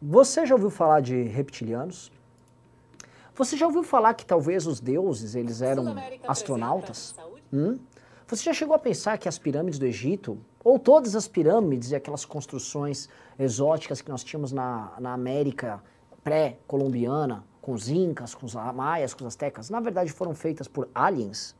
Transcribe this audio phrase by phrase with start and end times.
[0.00, 2.12] Você já ouviu falar de reptilianos?
[3.34, 7.16] Você já ouviu falar que talvez os deuses eles eram astronautas?
[7.52, 7.78] Hum?
[8.28, 11.96] Você já chegou a pensar que as pirâmides do Egito, ou todas as pirâmides e
[11.96, 13.08] aquelas construções
[13.38, 15.82] exóticas que nós tínhamos na, na América
[16.22, 20.88] pré-colombiana, com os incas, com os maias, com os astecas, na verdade foram feitas por
[20.94, 21.56] aliens?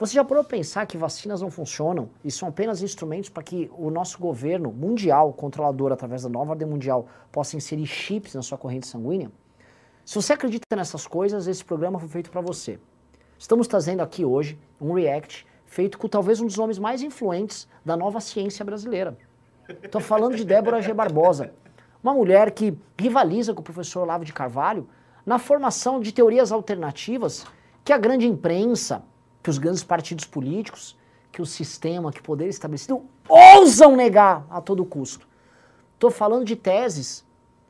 [0.00, 3.70] Você já parou a pensar que vacinas não funcionam e são apenas instrumentos para que
[3.76, 8.56] o nosso governo mundial, controlador através da nova ordem mundial, possa inserir chips na sua
[8.56, 9.30] corrente sanguínea?
[10.02, 12.80] Se você acredita nessas coisas, esse programa foi feito para você.
[13.38, 17.94] Estamos trazendo aqui hoje um react feito com talvez um dos homens mais influentes da
[17.94, 19.18] nova ciência brasileira.
[19.82, 20.94] Estou falando de Débora G.
[20.94, 21.52] Barbosa,
[22.02, 24.88] uma mulher que rivaliza com o professor Olavo de Carvalho
[25.26, 27.44] na formação de teorias alternativas
[27.84, 29.04] que a grande imprensa,
[29.42, 30.96] que os grandes partidos políticos,
[31.32, 35.26] que o sistema, que o poder estabelecido ousam negar a todo custo.
[35.94, 37.24] Estou falando de teses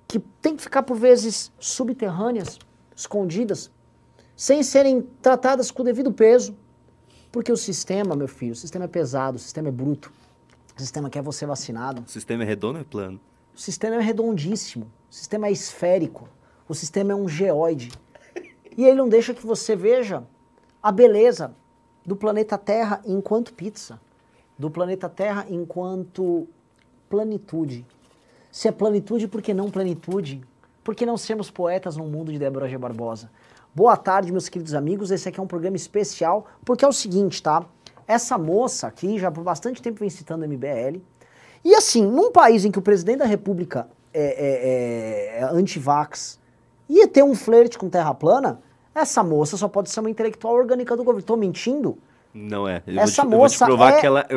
[0.08, 2.58] que têm que ficar por vezes subterrâneas,
[2.96, 3.70] escondidas,
[4.34, 6.56] sem serem tratadas com o devido peso,
[7.30, 10.12] porque o sistema, meu filho, o sistema é pesado, o sistema é bruto.
[10.76, 12.02] O sistema quer você vacinado.
[12.06, 13.20] O sistema é redondo ou é plano?
[13.54, 14.90] O sistema é redondíssimo.
[15.10, 16.28] O sistema é esférico.
[16.66, 17.90] O sistema é um geoide.
[18.76, 20.24] E ele não deixa que você veja
[20.82, 21.54] a beleza
[22.04, 24.00] do planeta Terra enquanto pizza.
[24.58, 26.48] Do planeta Terra enquanto
[27.08, 27.86] plenitude.
[28.50, 30.40] Se é plenitude, por que não plenitude?
[30.82, 32.76] Por que não sermos poetas num mundo de Débora G.
[32.76, 33.30] Barbosa?
[33.74, 35.10] Boa tarde, meus queridos amigos.
[35.10, 37.64] Esse aqui é um programa especial, porque é o seguinte, tá?
[38.06, 41.00] Essa moça aqui já por bastante tempo vem citando MBL.
[41.64, 46.40] E assim, num país em que o presidente da república é, é, é anti-vax
[46.88, 48.60] ia ter um flerte com terra plana,
[48.94, 51.26] essa moça só pode ser uma intelectual orgânica do governo.
[51.26, 51.98] Tô mentindo?
[52.32, 52.82] Não é.
[52.86, 54.36] Eu Essa vou te, moça eu vou te provar é- que ela é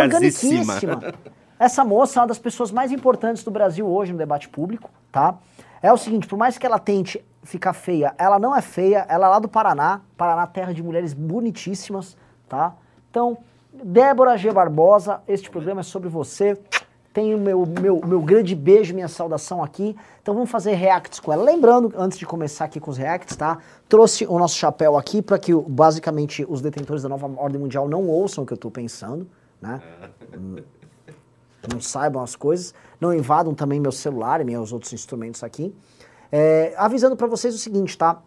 [0.00, 0.74] organicíssima.
[1.58, 5.36] Essa moça é uma das pessoas mais importantes do Brasil hoje no debate público, tá?
[5.82, 9.26] É o seguinte, por mais que ela tente ficar feia, ela não é feia, ela
[9.26, 12.16] é lá do Paraná, Paraná terra de mulheres bonitíssimas,
[12.48, 12.74] tá?
[13.10, 13.36] Então,
[13.72, 14.50] Débora G.
[14.50, 16.58] Barbosa, este programa é sobre você.
[17.12, 19.96] Tenho meu, meu, meu grande beijo, minha saudação aqui.
[20.22, 21.42] Então vamos fazer reacts com ela.
[21.42, 23.58] Lembrando, antes de começar aqui com os reacts, tá?
[23.88, 28.06] Trouxe o nosso chapéu aqui para que basicamente os detentores da nova ordem mundial não
[28.06, 29.26] ouçam o que eu tô pensando,
[29.60, 29.80] né?
[31.68, 35.74] não saibam as coisas, não invadam também meu celular e meus outros instrumentos aqui.
[36.32, 38.22] É, avisando para vocês o seguinte, tá?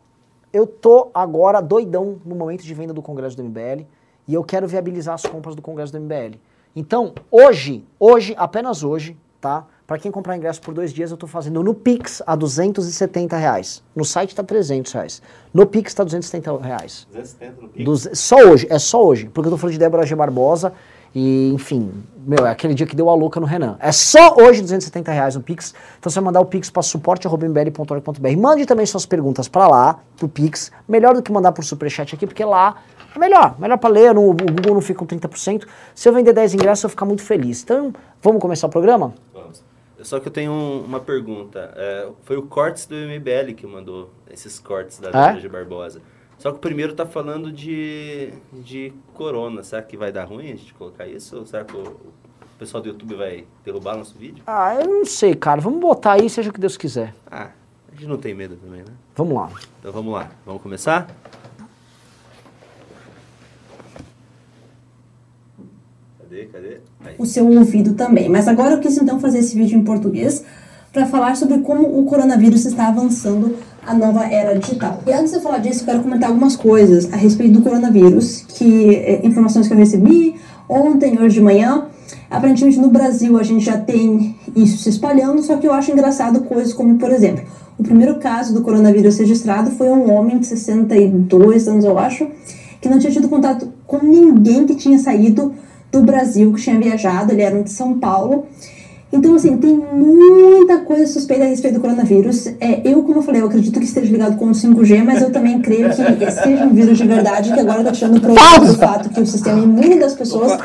[0.51, 3.85] Eu tô agora doidão no momento de venda do Congresso do MBL
[4.27, 6.37] e eu quero viabilizar as compras do Congresso do MBL.
[6.75, 9.65] Então, hoje, hoje, apenas hoje, tá?
[9.85, 13.83] Para quem comprar ingresso por dois dias, eu tô fazendo no Pix a 270 reais.
[13.95, 15.21] No site tá 300 reais.
[15.53, 17.05] No Pix tá 270 reais.
[17.11, 17.85] 270 no Pix?
[17.85, 19.27] Duze- Só hoje, é só hoje.
[19.31, 20.15] Porque eu tô falando de Débora G.
[20.15, 20.73] Barbosa
[21.13, 21.91] e, enfim,
[22.25, 23.75] meu, é aquele dia que deu a louca no Renan.
[23.79, 25.75] É só hoje 270 reais no Pix.
[25.99, 28.37] Então você vai mandar o Pix para suporte.mbl.org.br.
[28.39, 30.71] Mande também suas perguntas para lá, pro Pix.
[30.87, 32.77] Melhor do que mandar por Superchat aqui, porque lá
[33.15, 33.55] é melhor.
[33.59, 35.67] Melhor para ler, no, o Google não fica com 30%.
[35.93, 37.63] Se eu vender 10 ingressos, eu vou ficar muito feliz.
[37.63, 39.13] Então, vamos começar o programa?
[39.33, 39.63] Vamos.
[40.01, 41.71] Só que eu tenho um- uma pergunta.
[41.75, 45.11] É, foi o Cortes do MBL que mandou esses cortes da É?
[45.11, 45.47] Débora G.
[45.49, 46.01] Barbosa.
[46.37, 49.63] Só que o primeiro tá falando de, de corona.
[49.63, 51.37] Será que vai dar ruim a gente colocar isso?
[51.37, 52.11] Ou será que o, o
[52.59, 54.43] pessoal do YouTube vai derrubar nosso vídeo?
[54.45, 55.61] Ah, eu não sei, cara.
[55.61, 57.13] Vamos botar aí, seja o que Deus quiser.
[57.31, 57.51] Ah,
[57.89, 58.91] a gente não tem medo também, né?
[59.15, 59.49] Vamos lá.
[59.79, 60.31] Então vamos lá.
[60.45, 61.07] Vamos começar?
[67.17, 68.29] O seu ouvido também.
[68.29, 70.43] Mas agora eu quis então fazer esse vídeo em português
[70.91, 73.55] para falar sobre como o coronavírus está avançando
[73.85, 75.01] a nova era digital.
[75.05, 78.45] E antes de eu falar disso, eu quero comentar algumas coisas a respeito do coronavírus,
[78.47, 80.35] que é, informações que eu recebi
[80.69, 81.87] ontem, hoje de manhã.
[82.29, 86.41] Aparentemente no Brasil a gente já tem isso se espalhando, só que eu acho engraçado
[86.41, 87.43] coisas como, por exemplo,
[87.77, 92.27] o primeiro caso do coronavírus registrado foi um homem de 62 anos, eu acho,
[92.79, 95.53] que não tinha tido contato com ninguém que tinha saído
[95.93, 98.47] do Brasil, que tinha viajado, ele era um de São Paulo.
[99.11, 102.47] Então, assim, tem muita coisa suspeita a respeito do coronavírus.
[102.59, 105.31] É, eu, como eu falei, eu acredito que esteja ligado com o 5G, mas eu
[105.31, 109.09] também creio que seja um vírus de verdade, que agora está tirando proveito do fato
[109.09, 110.57] que o sistema imune das pessoas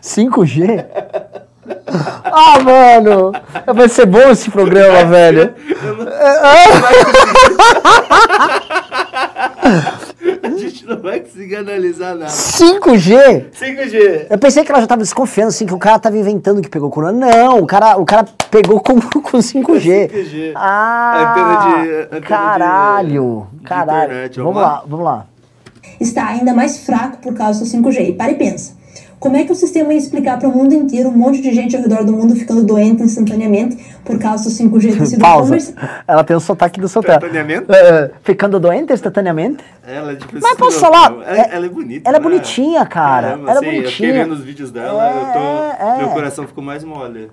[0.00, 0.86] 5G?
[2.24, 3.32] Ah, mano!
[3.74, 5.52] Vai ser bom esse programa, velho.
[10.42, 12.30] A gente não vai conseguir analisar nada.
[12.30, 13.46] 5G?
[13.52, 14.26] 5G!
[14.30, 16.90] Eu pensei que ela já tava desconfiando, assim, que o cara tava inventando que pegou
[16.90, 17.12] corona.
[17.26, 20.10] Não, o cara, o cara pegou com, com 5G.
[20.10, 20.52] 5G.
[20.54, 24.04] Ah, Antena de- antena de- caralho, de caralho.
[24.12, 24.84] internet, vamos vamos lá, lá?
[24.86, 25.26] vamos lá.
[26.00, 28.08] está ainda mais fraco por causa do 5G.
[28.10, 28.74] E para e pensa.
[29.22, 31.76] Como é que o sistema ia explicar para o mundo inteiro um monte de gente
[31.76, 35.56] ao redor do mundo ficando doente instantaneamente por causa do 5G do Pausa.
[36.08, 37.24] Ela tem o sotaque do sotaque.
[37.26, 37.70] Instantaneamente?
[37.70, 39.62] É, ficando doente instantaneamente?
[39.86, 41.10] Ela é tipo Mas assim, posso falar?
[41.12, 42.08] não, É- Ela, é bonita.
[42.08, 42.24] ela é né?
[42.24, 43.28] bonitinha, cara.
[43.28, 43.92] Caramba, Ela é assim, Eu bonitinha.
[43.92, 45.84] fiquei vendo os vídeos dela, eu tô.
[45.84, 45.98] É, é.
[45.98, 47.30] Meu coração ficou mais mole.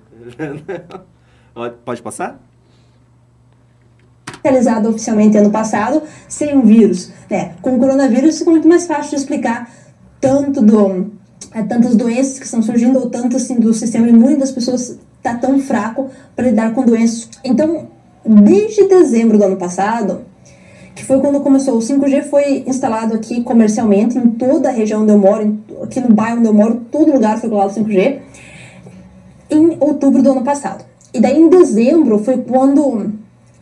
[1.84, 2.38] Pode passar?
[4.44, 7.12] realizado oficialmente ano passado sem um vírus.
[7.28, 7.52] Né?
[7.60, 9.68] Com o coronavírus fica muito mais fácil de explicar
[10.20, 11.10] tanto do
[11.54, 15.34] é, tantas doenças que estão surgindo ou tanto assim do sistema imune das pessoas tá
[15.34, 17.28] tão fraco para lidar com doenças.
[17.44, 17.88] Então,
[18.24, 20.22] desde dezembro do ano passado,
[20.94, 25.12] que foi quando começou o 5G foi instalado aqui comercialmente em toda a região onde
[25.12, 28.18] eu moro, aqui no bairro onde eu moro, todo lugar foi colocado 5G
[29.50, 30.84] em outubro do ano passado.
[31.12, 33.12] E daí em dezembro foi quando.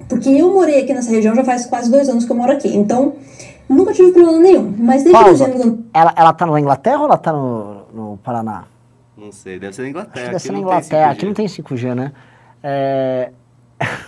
[0.09, 2.69] Porque eu morei aqui nessa região já faz quase dois anos que eu moro aqui.
[2.69, 3.15] Então,
[3.69, 4.75] nunca tive problema nenhum.
[4.79, 5.47] Mas desde Pausa.
[5.47, 8.65] dezembro do ano Ela, ela tá na Inglaterra ou ela tá no, no Paraná?
[9.17, 10.15] Não sei, deve ser na Inglaterra.
[10.15, 11.11] Acho que deve ser aqui na não tem Inglaterra.
[11.11, 11.12] 5G.
[11.12, 12.12] Aqui não tem 5G, né?
[12.62, 13.32] É...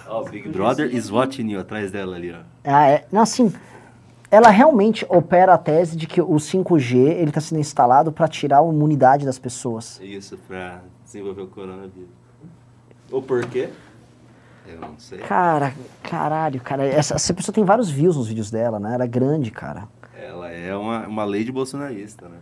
[0.08, 2.38] Ó, o Big Brother is watching you atrás dela ali, ó.
[2.64, 3.04] Ah, é.
[3.12, 3.52] Não, assim,
[4.30, 8.60] ela realmente opera a tese de que o 5G ele está sendo instalado para tirar
[8.60, 10.00] a imunidade das pessoas.
[10.02, 12.08] Isso, pra desenvolver o coronavírus.
[13.10, 13.70] O porquê?
[14.66, 15.18] Eu não sei.
[15.18, 15.72] Cara,
[16.02, 16.84] caralho, cara.
[16.86, 18.94] Essa, essa pessoa tem vários views nos vídeos dela, né?
[18.94, 19.88] Ela é grande, cara.
[20.20, 22.36] Ela é uma, uma lei de bolsonarista, né?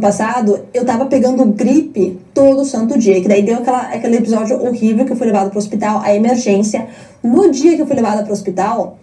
[0.00, 3.20] passado, eu tava pegando gripe todo santo dia.
[3.20, 6.88] Que daí deu aquela, aquele episódio horrível que eu fui levada pro hospital, a emergência.
[7.22, 8.98] No dia que eu fui levada pro hospital,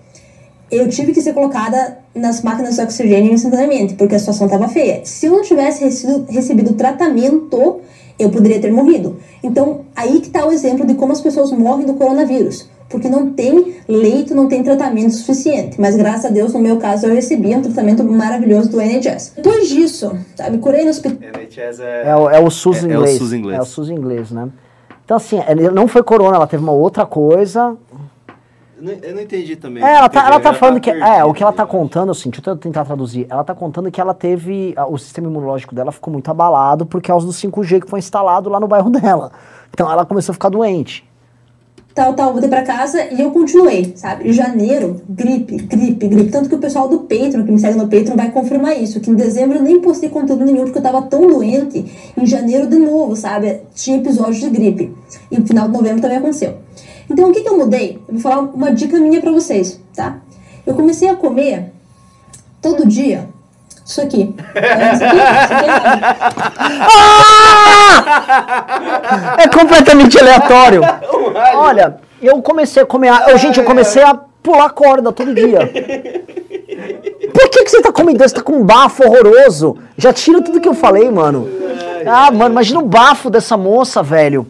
[0.71, 5.01] eu tive que ser colocada nas máquinas de oxigênio instantaneamente, porque a situação estava feia.
[5.05, 7.81] Se eu não tivesse recebido, recebido tratamento,
[8.19, 9.17] eu poderia ter morrido.
[9.41, 12.69] Então, aí que tá o exemplo de como as pessoas morrem do coronavírus.
[12.89, 15.79] Porque não tem leito, não tem tratamento suficiente.
[15.79, 19.33] Mas graças a Deus, no meu caso, eu recebi um tratamento maravilhoso do NHS.
[19.35, 21.17] Depois disso, sabe, curei no hospital.
[21.21, 23.17] NHS É, o- é o SUS É- é o inglês.
[23.19, 23.59] SUS inglês.
[23.59, 24.49] É o SUS inglês, né?
[25.05, 27.75] Então, assim, ele não foi corona, ela teve uma outra coisa.
[28.79, 29.83] Eu não, eu não entendi também.
[29.83, 30.89] É, ela tá, ela tá Ela falando que.
[30.89, 33.27] É, perdida o que ela tá contando, assim, deixa eu tentar traduzir.
[33.29, 34.73] Ela tá contando que ela teve.
[34.89, 38.59] O sistema imunológico dela ficou muito abalado por causa do 5G que foi instalado lá
[38.59, 39.31] no bairro dela.
[39.73, 41.03] Então ela começou a ficar doente.
[41.93, 44.29] tal, tal, voltei pra casa e eu continuei, sabe?
[44.29, 46.31] Em janeiro, gripe, gripe, gripe.
[46.31, 49.01] Tanto que o pessoal do Patreon, que me segue no Patreon, vai confirmar isso.
[49.01, 51.85] Que em dezembro eu nem postei conteúdo nenhum porque eu tava tão doente.
[52.15, 53.61] Em janeiro, de novo, sabe?
[53.75, 54.95] Tinha episódios de gripe.
[55.29, 56.57] E no final de novembro também aconteceu.
[57.09, 58.01] Então, o que que eu mudei?
[58.07, 60.17] Eu vou falar uma dica minha pra vocês, tá?
[60.65, 61.71] Eu comecei a comer
[62.61, 63.27] todo dia
[63.89, 64.35] isso aqui.
[64.53, 65.69] É isso aqui, isso aqui
[69.37, 70.81] é É completamente aleatório.
[71.55, 73.11] Olha, eu comecei a comer.
[73.27, 74.13] Eu, gente, eu comecei a
[74.43, 75.71] pular corda todo dia.
[77.33, 78.35] Por que, que você tá comendo isso?
[78.35, 79.77] Você tá com um bafo horroroso.
[79.97, 81.49] Já tira tudo que eu falei, mano.
[82.05, 84.45] Ah, mano, imagina o bafo dessa moça, velho.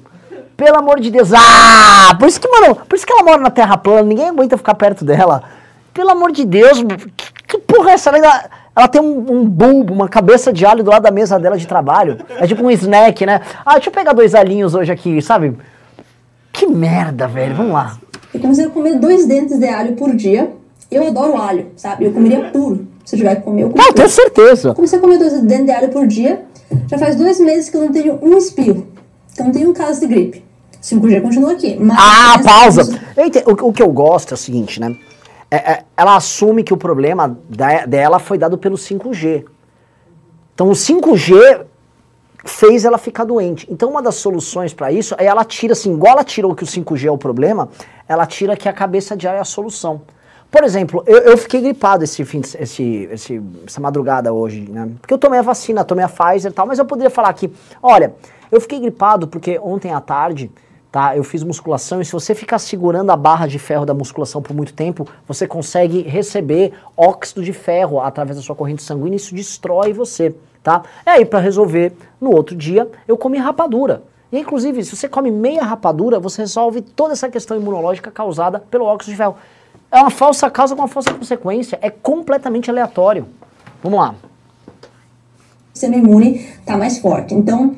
[0.59, 1.29] Pelo amor de Deus.
[1.33, 2.13] Ah!
[2.19, 4.03] Por isso que, mano, por isso que ela mora na Terra plana.
[4.03, 5.41] Ninguém aguenta ficar perto dela.
[5.94, 6.83] Pelo amor de Deus,
[7.15, 8.09] que, que porra é essa?
[8.09, 8.44] Ela,
[8.75, 11.65] ela tem um, um bulbo, uma cabeça de alho do lado da mesa dela de
[11.65, 12.17] trabalho.
[12.38, 13.39] É tipo um snack, né?
[13.65, 15.57] Ah, deixa eu pegar dois alhinhos hoje aqui, sabe?
[16.51, 17.56] Que merda, velho.
[17.56, 17.97] Vamos lá.
[18.33, 20.51] Eu comecei a comer dois dentes de alho por dia.
[20.91, 22.03] Eu adoro alho, sabe?
[22.03, 22.85] Eu comeria puro.
[23.06, 23.94] Se eu tiver que comer, eu Não, puro.
[23.94, 24.69] tenho certeza.
[24.69, 26.41] Eu comecei a comer dois dentes de alho por dia.
[26.89, 28.88] Já faz dois meses que eu não tenho um espirro.
[29.33, 30.48] Que eu não tenho um caso de gripe.
[30.81, 31.77] 5G continua aqui.
[31.91, 32.99] Ah, pausa.
[33.17, 34.95] Ente- o, o que eu gosto é o seguinte, né?
[35.51, 39.45] É- é- ela assume que o problema da- dela foi dado pelo 5G.
[40.54, 41.65] Então o 5G
[42.45, 43.68] fez ela ficar doente.
[43.69, 46.68] Então uma das soluções para isso é ela tira assim, igual ela tirou que o
[46.68, 47.69] 5G é o problema,
[48.07, 50.01] ela tira que a cabeça de ar é a solução.
[50.51, 54.89] Por exemplo, eu, eu fiquei gripado esse fim, esse, esse, essa madrugada hoje, né?
[54.99, 57.51] Porque eu tomei a vacina, tomei a Pfizer e tal, mas eu poderia falar aqui,
[57.83, 58.15] olha,
[58.51, 60.49] eu fiquei gripado porque ontem à tarde,
[60.91, 61.15] tá?
[61.15, 64.55] Eu fiz musculação e se você ficar segurando a barra de ferro da musculação por
[64.55, 69.35] muito tempo, você consegue receber óxido de ferro através da sua corrente sanguínea e isso
[69.35, 70.83] destrói você, tá?
[71.05, 74.03] E aí, para resolver, no outro dia, eu comi rapadura.
[74.31, 78.85] E, inclusive, se você come meia rapadura, você resolve toda essa questão imunológica causada pelo
[78.85, 79.35] óxido de ferro.
[79.91, 81.79] É uma falsa causa com uma falsa consequência.
[81.81, 83.25] É completamente aleatório.
[83.81, 84.13] Vamos lá.
[85.73, 87.33] sistema imune está mais forte.
[87.33, 87.75] Então,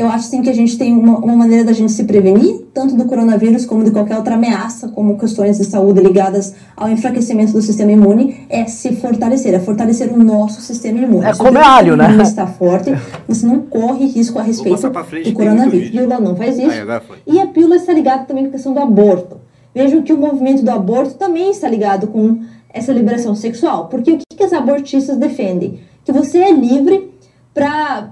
[0.00, 2.96] eu acho assim, que a gente tem uma, uma maneira da gente se prevenir, tanto
[2.96, 7.60] do coronavírus como de qualquer outra ameaça, como questões de saúde ligadas ao enfraquecimento do
[7.60, 11.26] sistema imune, é se fortalecer, é fortalecer o nosso sistema imune.
[11.26, 12.14] É Se comer o teu alho, sistema né?
[12.14, 12.94] imune está forte,
[13.28, 15.72] você não corre risco a respeito frente, do coronavírus.
[15.72, 15.92] vídeo.
[15.92, 16.70] Pílula não faz isso.
[16.70, 17.18] Aí, agora foi.
[17.26, 19.36] E a pílula está ligada também com a questão do aborto.
[19.74, 22.40] Vejam que o movimento do aborto também está ligado com
[22.72, 23.88] essa liberação sexual.
[23.88, 25.80] Porque o que, que as abortistas defendem?
[26.04, 27.10] Que você é livre
[27.52, 28.10] para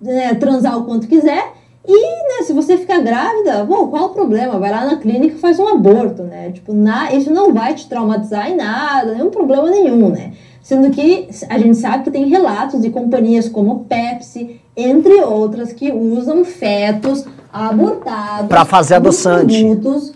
[0.00, 1.52] né, transar o quanto quiser.
[1.88, 4.58] E, né, se você ficar grávida, bom, qual o problema?
[4.58, 6.50] Vai lá na clínica e faz um aborto, né?
[6.50, 10.32] Tipo, na, isso não vai te traumatizar em nada, nenhum problema nenhum, né?
[10.60, 15.92] Sendo que a gente sabe que tem relatos de companhias como Pepsi, entre outras, que
[15.92, 19.62] usam fetos abortados para fazer adoçante.
[19.64, 20.12] Produtos.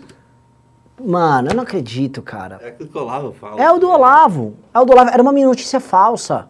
[1.03, 2.59] Mano, eu não acredito, cara.
[2.61, 3.63] É o Olavo fala.
[3.63, 4.53] É o do Olavo.
[4.73, 5.09] É o do Olavo.
[5.09, 6.47] Era uma notícia falsa.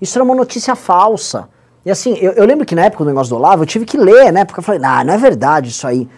[0.00, 1.48] Isso era uma notícia falsa.
[1.84, 3.96] E assim, eu, eu lembro que na época do negócio do Olavo, eu tive que
[3.96, 4.44] ler, né?
[4.44, 6.08] Porque eu falei, ah, não é verdade isso aí.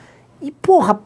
[0.41, 1.01] E, porra.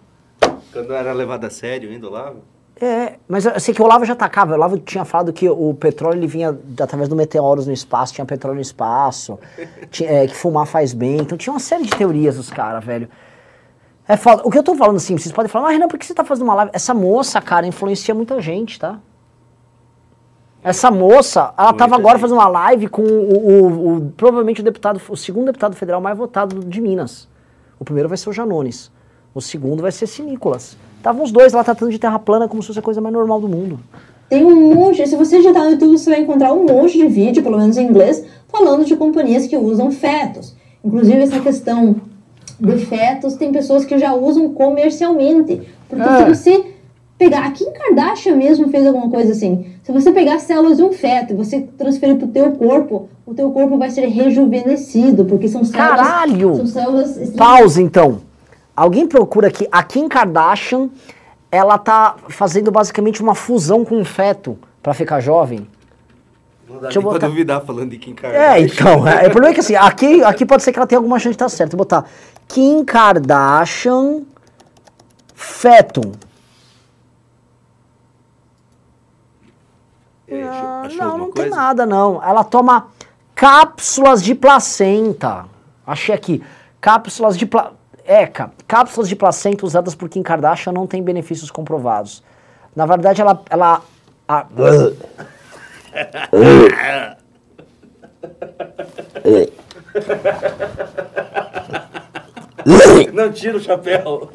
[0.73, 2.43] Quando era levado a sério ainda, Olavo?
[2.81, 4.53] É, mas eu sei que o Olavo já atacava.
[4.53, 8.25] O Olavo tinha falado que o petróleo ele vinha através do meteoros no espaço, tinha
[8.25, 9.39] petróleo no espaço,
[9.91, 11.19] tinha, é, que fumar faz bem.
[11.19, 13.09] Então tinha uma série de teorias os caras, velho.
[14.07, 14.43] É foda.
[14.45, 16.25] O que eu tô falando assim, vocês podem falar, mas Renan, por que você tá
[16.25, 16.71] fazendo uma live?
[16.73, 18.99] Essa moça, cara, influencia muita gente, tá?
[20.63, 25.01] Essa moça, ela estava agora fazendo uma live com o, o, o, provavelmente o deputado,
[25.09, 27.29] o segundo deputado federal mais votado de Minas.
[27.79, 28.91] O primeiro vai ser o Janones.
[29.35, 30.77] O segundo vai ser esse Nicolas.
[30.97, 33.41] Estavam os dois lá tratando de terra plana como se fosse a coisa mais normal
[33.41, 33.79] do mundo.
[34.29, 37.43] Tem um monte, se você digitar no YouTube, você vai encontrar um monte de vídeo,
[37.43, 40.55] pelo menos em inglês, falando de companhias que usam fetos.
[40.85, 41.97] Inclusive essa questão
[42.61, 45.63] de fetos, tem pessoas que já usam comercialmente.
[45.89, 46.19] Porque é.
[46.19, 46.75] se você
[47.19, 49.67] pegar, a Kim Kardashian mesmo fez alguma coisa assim.
[49.83, 53.09] Se você pegar as células de um feto e você transferir para o teu corpo,
[53.27, 56.07] o teu corpo vai ser rejuvenescido, porque são células...
[56.07, 56.57] Caralho!
[56.57, 57.31] São células...
[57.37, 58.21] Pausa, então.
[58.77, 60.89] Alguém procura aqui, a Kim Kardashian,
[61.51, 65.67] ela tá fazendo basicamente uma fusão com um feto para ficar jovem.
[66.69, 67.19] Não dá Deixa nem botar...
[67.19, 68.55] pra duvidar falando de Kim Kardashian.
[68.55, 70.99] É, então, é, o problema é que assim, aqui, aqui pode ser que ela tenha
[71.01, 71.73] alguma chance de estar certo.
[71.73, 72.05] Vou botar
[72.47, 74.23] Kim Kardashian
[75.35, 76.13] feto.
[80.31, 81.49] É, ah, não, não coisa?
[81.49, 82.23] tem nada não.
[82.23, 82.89] Ela toma
[83.35, 85.47] cápsulas de placenta.
[85.87, 86.43] Achei aqui.
[86.81, 87.79] Cápsulas de placenta.
[88.05, 88.27] É,
[88.67, 92.23] cápsulas de placenta usadas por Kim Kardashian não têm benefícios comprovados.
[92.75, 93.43] Na verdade, ela.
[93.51, 93.83] ela
[94.27, 94.47] a...
[103.13, 104.31] Não tira o chapéu.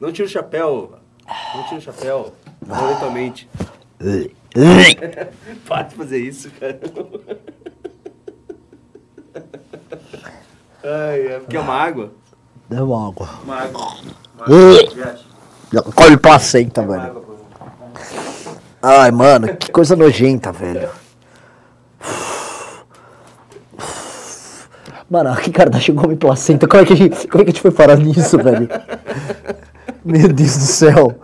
[0.00, 0.92] Não tira o chapéu.
[1.54, 2.32] Não tira o chapéu.
[2.62, 3.48] Violentamente.
[5.66, 6.80] Pode fazer isso, cara.
[10.82, 12.12] Ai, é porque é uma água.
[12.68, 13.28] Deu uma água.
[13.44, 13.94] Uma água.
[14.36, 16.18] Uma água.
[16.22, 17.24] Placenta, velho.
[18.80, 20.88] Ai, mano, que coisa nojenta, velho.
[25.10, 26.68] Mano, que Kardashian come placenta.
[26.68, 28.68] Como é, que a gente, como é que a gente foi parar nisso, velho?
[30.04, 31.18] Meu Deus do céu.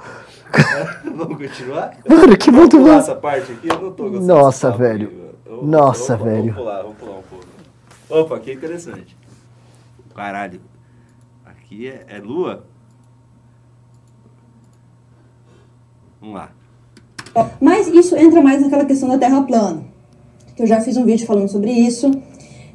[1.17, 1.97] Vamos continuar?
[2.09, 5.35] Mano, que bom essa parte aqui, eu não tô gostando Nossa, velho.
[5.47, 6.53] Aqui, Nossa, opa, velho.
[6.53, 7.47] Vamos pular, vamos pular um pouco.
[8.11, 9.17] Opa, que interessante.
[10.15, 10.61] Caralho
[11.75, 12.65] aqui é, é Lua.
[16.21, 16.51] Vamos lá.
[17.61, 19.83] Mas isso entra mais naquela questão da Terra plana.
[20.55, 22.11] Que eu já fiz um vídeo falando sobre isso.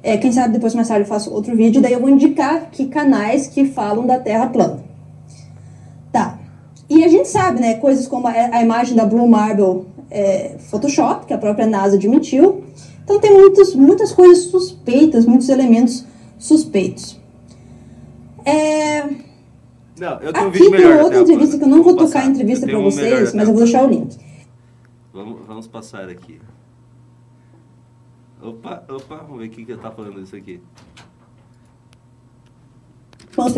[0.03, 2.87] É, quem sabe depois mais tarde eu faço outro vídeo, daí eu vou indicar aqui
[2.87, 4.88] canais que falam da Terra plana.
[6.89, 11.27] E a gente sabe, né, coisas como a, a imagem da Blue Marble é, Photoshop,
[11.27, 12.63] que a própria NASA admitiu.
[13.03, 16.05] Então tem muitas, muitas coisas suspeitas, muitos elementos
[16.37, 17.19] suspeitos.
[18.45, 19.03] É...
[19.99, 22.25] Não, eu tenho Aqui um tem outra entrevista que eu não vou, vou tocar a
[22.25, 24.17] entrevista para vocês, mas eu vou deixar o link.
[25.13, 26.39] Vamos, vamos passar aqui.
[28.41, 30.61] Opa, opa, vamos ver o que que tá falando isso aqui.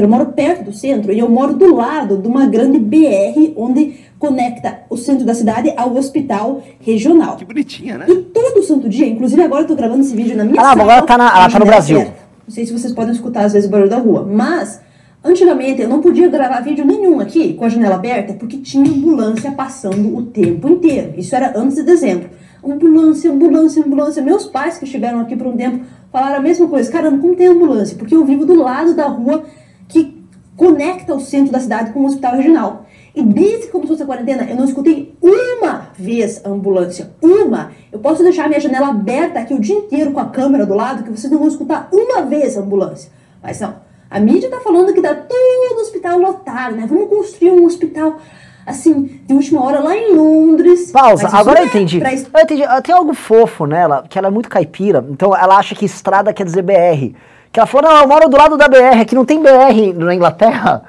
[0.02, 4.00] Eu moro perto do centro e eu moro do lado de uma grande BR onde
[4.20, 7.38] conecta o centro da cidade ao hospital regional.
[7.38, 8.06] Que bonitinha, né?
[8.08, 10.84] E todo santo dia, inclusive agora eu tô gravando esse vídeo na minha ah, sala.
[10.84, 11.98] agora tá, na, ela tá no Brasil.
[11.98, 12.22] Perto.
[12.48, 14.80] Não sei se vocês podem escutar às vezes o barulho da rua, mas
[15.24, 19.52] antigamente eu não podia gravar vídeo nenhum aqui com a janela aberta porque tinha ambulância
[19.52, 21.14] passando o tempo inteiro.
[21.18, 22.30] Isso era antes de dezembro.
[22.64, 24.22] Ambulância, ambulância, ambulância.
[24.22, 26.92] Meus pais que estiveram aqui por um tempo falaram a mesma coisa.
[26.92, 27.98] Caramba, como tem ambulância?
[27.98, 29.44] Porque eu vivo do lado da rua
[29.92, 30.22] que
[30.56, 32.86] conecta o centro da cidade com o hospital regional.
[33.14, 37.12] E desde que começou essa quarentena, eu não escutei uma vez a ambulância.
[37.22, 37.72] Uma!
[37.92, 41.04] Eu posso deixar minha janela aberta aqui o dia inteiro com a câmera do lado,
[41.04, 43.12] que vocês não vão escutar uma vez a ambulância.
[43.44, 43.76] Mas não.
[44.10, 46.86] A mídia tá falando que tá todo o hospital lotado, né?
[46.88, 48.18] Vamos construir um hospital
[48.66, 50.92] assim, de última hora lá em Londres.
[50.92, 52.00] Pausa, agora eu é entendi.
[52.00, 52.14] Pra...
[52.14, 52.64] Eu entendi.
[52.84, 56.46] Tem algo fofo nela, que ela é muito caipira, então ela acha que estrada quer
[56.46, 57.16] dizer BR.
[57.52, 60.16] Que ela falou, não, eu moro do lado da BR, aqui não tem BR na
[60.16, 60.84] Inglaterra.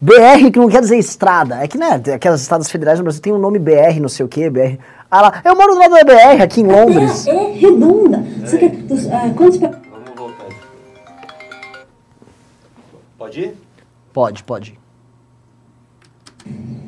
[0.00, 1.56] BR que não quer dizer estrada.
[1.56, 4.28] É que, né, aquelas estados federais no Brasil tem um nome BR, não sei o
[4.28, 4.78] que, BR.
[5.10, 7.26] Ah lá, eu moro do lado da BR, aqui em Londres.
[7.26, 8.18] É, é redonda.
[8.18, 8.46] É.
[8.46, 9.56] Você quer, uh, quantos...
[9.58, 9.76] Vamos
[10.16, 10.46] voltar.
[13.18, 13.56] Pode ir?
[14.12, 14.78] Pode, pode.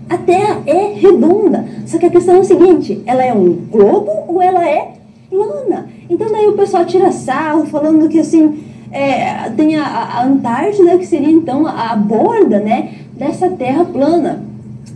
[0.09, 1.65] A Terra é redonda.
[1.87, 4.95] Só que a questão é o seguinte: ela é um globo ou ela é
[5.29, 5.89] plana?
[6.09, 11.07] Então daí o pessoal tira sarro falando que assim é, tem a, a, Antártida que
[11.07, 14.43] seria então a, a borda, né, dessa Terra plana.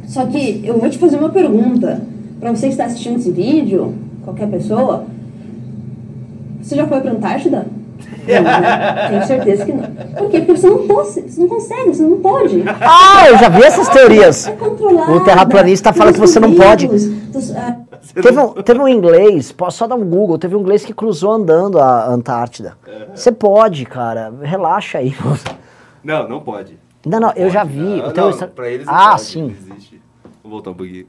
[0.06, 2.02] Só que eu vou te fazer uma pergunta
[2.40, 5.06] para você que está assistindo esse vídeo, qualquer pessoa.
[6.60, 7.66] Você já foi para a Antártida?
[8.26, 9.08] Não, né?
[9.10, 9.84] Tenho certeza que não.
[10.16, 10.40] Por quê?
[10.40, 12.64] Porque você não pode, você não consegue, você não pode.
[12.66, 14.48] Ah, eu já vi essas teorias.
[14.48, 16.88] É O terraplanista fala que você não pode.
[16.88, 17.76] dos- ah,
[18.12, 21.32] Teve um, teve um inglês, posso só dar um Google, teve um inglês que cruzou
[21.32, 22.76] andando a Antártida.
[23.14, 25.14] Você pode, cara, relaxa aí.
[26.02, 26.78] Não, não pode.
[27.06, 27.50] Não, não, eu Pode.
[27.50, 27.78] já vi.
[28.02, 29.42] Não, não, pra eles não ah, pode, sim.
[29.42, 30.02] não existe.
[30.42, 31.06] Vou voltar um pouquinho.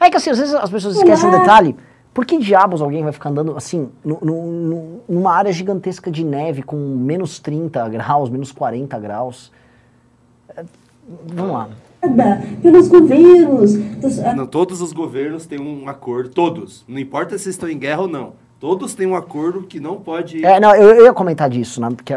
[0.00, 1.40] É que assim, às vezes as pessoas esquecem um Olá.
[1.40, 1.76] detalhe.
[2.12, 6.62] Por que diabos alguém vai ficar andando assim, nu- nu- numa área gigantesca de neve
[6.62, 9.50] com menos 30 graus, menos 40 graus?
[10.56, 10.64] É,
[11.26, 11.68] Vamos lá.
[12.62, 13.74] Pelos governos.
[13.74, 16.84] dos- ah, Não, todos os governos têm um acordo, todos.
[16.88, 18.32] Não importa se estão em guerra ou não.
[18.60, 20.44] Todos têm um acordo que não pode.
[20.44, 21.88] É, não, eu, eu ia comentar disso, né?
[21.94, 22.14] Porque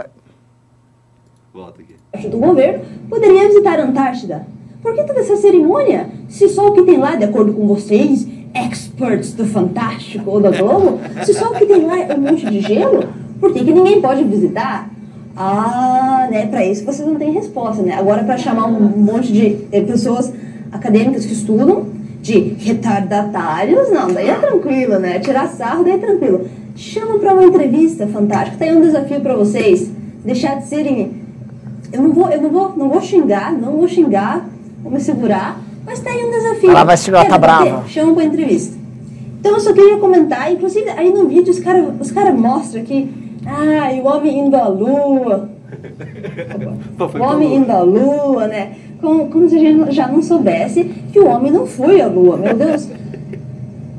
[1.53, 2.27] Volta aqui.
[2.27, 4.47] do governo poderia visitar a Antártida.
[4.81, 6.09] Por que toda essa cerimônia?
[6.29, 10.51] Se só o que tem lá, de acordo com vocês, experts do Fantástico ou da
[10.51, 13.03] Globo, se só o que tem lá é um monte de gelo,
[13.39, 14.89] por que, que ninguém pode visitar?
[15.37, 17.93] Ah, né, para isso vocês não têm resposta, né?
[17.93, 20.33] Agora para chamar um monte de eh, pessoas
[20.71, 21.85] acadêmicas que estudam
[22.21, 25.19] de retardatários, não, daí é tranquilo, né?
[25.19, 26.47] Tirar sarro, daí é tranquilo.
[26.75, 29.89] Chama para uma entrevista fantástica, tá aí um desafio para vocês,
[30.25, 31.27] deixar de serem
[31.91, 34.45] eu não vou, eu não vou, não vou xingar, não vou xingar,
[34.83, 36.69] vou me segurar, mas tá aí um desafio.
[36.71, 37.87] Ela vai segurar, Quer tá brava.
[37.87, 38.75] Chama pra entrevista.
[39.39, 43.09] Então eu só queria comentar, inclusive aí no vídeo os caras os cara mostram que,
[43.47, 45.49] ah, e o homem indo à lua,
[46.97, 48.73] foi o homem indo à lua, né?
[48.99, 52.35] Como, como se a gente já não soubesse que o homem não foi à lua,
[52.35, 52.89] meu Deus.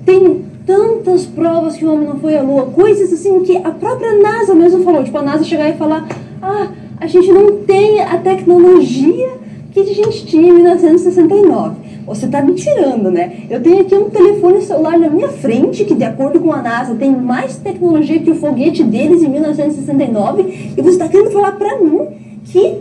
[0.04, 4.12] Tem tantas provas que o homem não foi à lua, coisas assim que a própria
[4.20, 5.02] NASA mesmo falou.
[5.02, 6.06] Tipo, a NASA chegar e falar:
[6.42, 6.68] ah,
[7.00, 9.30] a gente não tem a tecnologia
[9.72, 11.87] que a gente tinha em 1969.
[12.08, 13.44] Você tá me tirando, né?
[13.50, 16.94] Eu tenho aqui um telefone celular na minha frente, que de acordo com a NASA
[16.94, 21.78] tem mais tecnologia que o foguete deles em 1969, e você tá querendo falar pra
[21.78, 22.80] mim que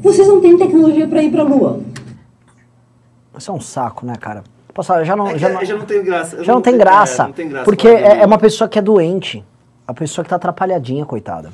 [0.00, 1.80] vocês não têm tecnologia pra ir pra lua.
[3.36, 4.44] isso é um saco, né, cara?
[4.72, 6.44] Posso falar, já não, É já não, já não tem graça.
[6.44, 7.24] Já não tem é, graça.
[7.24, 9.44] não tem graça porque é, é uma pessoa que é doente.
[9.88, 11.50] A pessoa que tá atrapalhadinha, coitada.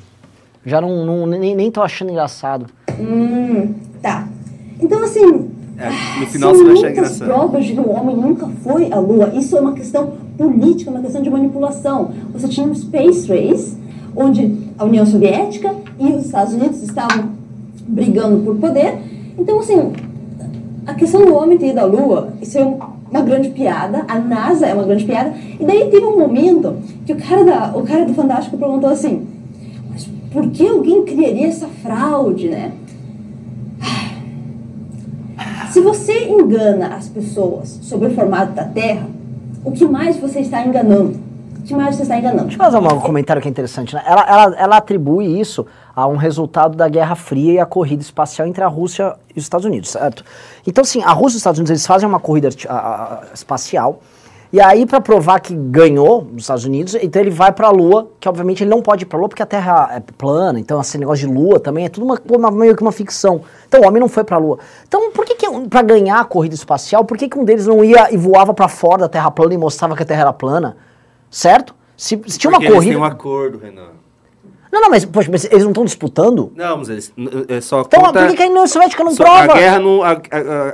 [0.63, 2.67] Já não, não- nem, nem tô achando engraçado.
[2.99, 4.27] Hum, tá.
[4.79, 7.27] Então, assim, É, no final São você vai achar engraçado.
[7.27, 9.31] provas de que o homem nunca foi à Lua.
[9.35, 12.11] Isso é uma questão política, uma questão de manipulação.
[12.33, 13.75] Você tinha um Space Race,
[14.15, 17.25] onde a União Soviética e os Estados Unidos estavam
[17.87, 18.99] brigando por poder.
[19.37, 19.91] Então, assim,
[20.87, 22.79] a questão do homem ter ido à Lua, isso é um-
[23.11, 24.05] uma grande piada.
[24.07, 25.33] A NASA é uma grande piada.
[25.59, 29.27] E daí teve um momento que o cara, da, o cara do Fantástico perguntou assim,
[29.91, 32.71] mas por que alguém criaria essa fraude, né?
[35.75, 39.07] Se você engana as pessoas sobre o formato da Terra,
[39.61, 41.19] o que mais você está enganando?
[41.59, 42.43] O que mais você está enganando?
[42.47, 43.93] Deixa eu fazer um comentário que é interessante.
[43.93, 44.01] Né?
[44.07, 48.47] Ela, ela, ela atribui isso a um resultado da Guerra Fria e a corrida espacial
[48.47, 50.23] entre a Rússia e os Estados Unidos, certo?
[50.65, 53.99] Então, assim, a Rússia e os Estados Unidos eles fazem uma corrida a- a- espacial
[54.53, 58.09] e aí, para provar que ganhou os Estados Unidos, então ele vai para a Lua,
[58.19, 60.79] que obviamente ele não pode ir para a Lua porque a Terra é plana, então
[60.79, 63.41] esse negócio de Lua também é tudo uma, uma- meio que uma ficção.
[63.67, 64.59] Então o homem não foi para a Lua.
[64.87, 67.83] Então, por que, que para ganhar a corrida espacial, por que, que um deles não
[67.83, 70.77] ia e voava para fora da Terra plana e mostrava que a Terra era plana?
[71.29, 71.75] Certo?
[71.97, 72.93] Se, se tinha uma Porque eles corrida.
[72.93, 73.89] têm um acordo, Renan.
[74.71, 76.51] Não, não, mas, poxa, mas eles não estão disputando?
[76.55, 77.13] Não, mas eles
[77.47, 78.19] é só Então, conta...
[78.19, 79.53] por que, que a União Soviética não só- prova?
[79.53, 80.17] A guerra, não, a, a-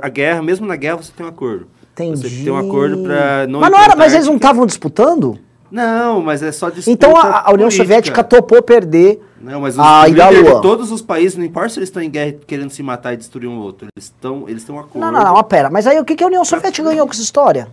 [0.02, 1.68] a guerra, mesmo na guerra, você tem um acordo.
[1.94, 2.28] Entendi.
[2.28, 5.38] Você tem um acordo pra não Mas não era, mas eles não estavam disputando?
[5.70, 7.82] Não, mas é só disputa Então a, a União política.
[7.84, 10.54] Soviética topou perder Não, mas os a líderes Lua.
[10.56, 13.16] de todos os países, não importa se eles estão em guerra querendo se matar e
[13.16, 14.98] destruir um outro, eles estão eles têm um acordo.
[15.00, 15.70] Não, não, não, pera.
[15.70, 17.68] Mas aí o que, que a União Soviética ganhou com essa história?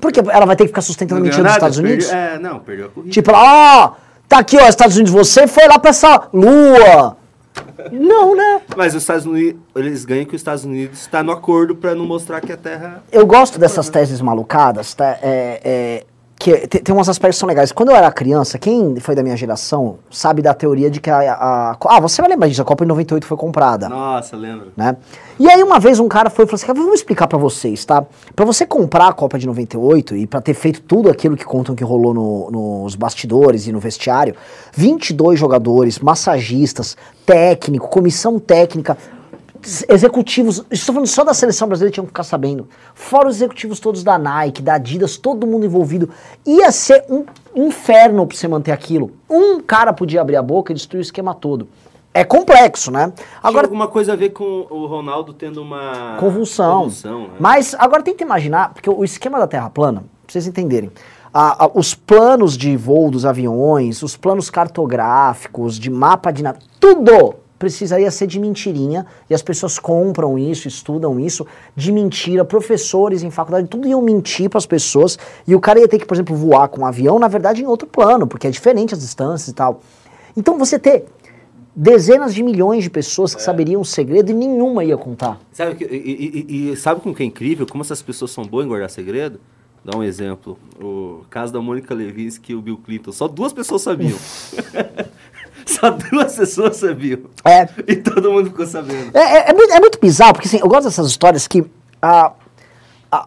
[0.00, 2.06] Porque ela vai ter que ficar sustentando a mentira dos Estados Unidos?
[2.06, 3.12] perdeu- é, não, perdeu a corrida.
[3.12, 3.92] Tipo, ó,
[4.28, 7.16] tá aqui, ó, Estados Unidos, você foi lá pra essa lua.
[7.92, 8.60] Não, né?
[8.76, 12.06] Mas os Estados Unidos, eles ganham que os Estados Unidos está no acordo para não
[12.06, 15.18] mostrar que a Terra Eu gosto dessas teses malucadas, tá?
[15.22, 16.04] É, é,
[16.38, 17.72] que tem, tem umas aspectos que são legais.
[17.72, 21.18] Quando eu era criança, quem foi da minha geração sabe da teoria de que a,
[21.32, 23.88] a, a Ah, você vai lembrar disso, a Copa de 98 foi comprada.
[23.88, 24.68] Nossa, lembro.
[24.76, 24.96] Né?
[25.38, 27.84] E aí uma vez um cara foi e falou assim, "Cara, vamos explicar pra vocês,
[27.84, 28.04] tá?
[28.36, 31.74] Pra você comprar a Copa de 98 e pra ter feito tudo aquilo que contam
[31.74, 34.34] que rolou no- nos bastidores e no vestiário,
[34.74, 36.96] 22 jogadores, massagistas,
[37.26, 38.96] técnico, comissão técnica,
[39.88, 42.68] executivos, estou falando só da seleção brasileira, tinham que ficar sabendo.
[42.94, 46.10] Fora os executivos todos da Nike, da Adidas, todo mundo envolvido.
[46.46, 49.12] Ia ser um inferno pra você manter aquilo.
[49.28, 51.68] Um cara podia abrir a boca e destruir o esquema todo.
[52.14, 53.02] É complexo, né?
[53.02, 56.78] Agora, Agora, alguma coisa a ver com o Ronaldo tendo uma convulsão.
[56.78, 57.34] convulsão, né?
[57.38, 60.90] Mas agora tenta imaginar, porque o esquema da Terra plana, pra vocês entenderem,
[61.32, 66.58] a- a- os planos de voo dos aviões, os planos cartográficos, de mapa de nada,
[66.80, 73.22] tudo precisaria ser de mentirinha, e as pessoas compram isso, estudam isso, de mentira, professores
[73.22, 76.14] em faculdade, tudo iam mentir para as pessoas, e o cara ia ter que, por
[76.14, 79.48] exemplo, voar com um avião, na verdade, em outro plano, porque é diferente as distâncias
[79.48, 79.80] e tal.
[80.36, 81.06] Então você ter
[81.74, 85.38] dezenas de milhões de pessoas que saberiam o segredo e nenhuma ia contar.
[85.52, 87.66] Sabe, que- e, e- e sabe como que é incrível?
[87.66, 89.40] Como essas pessoas são boas em guardar segredo?
[89.84, 90.58] Dá um exemplo.
[90.82, 93.12] O caso da Mônica Levinsky e o Bill Clinton.
[93.12, 94.18] Só duas pessoas sabiam.
[95.68, 97.20] Só duas pessoas sabiam.
[97.44, 99.10] É, E todo mundo ficou sabendo.
[99.16, 101.62] É, é- é muito, é muito bizarro, porque assim, eu gosto dessas histórias que
[102.00, 102.32] a,
[103.12, 103.26] a-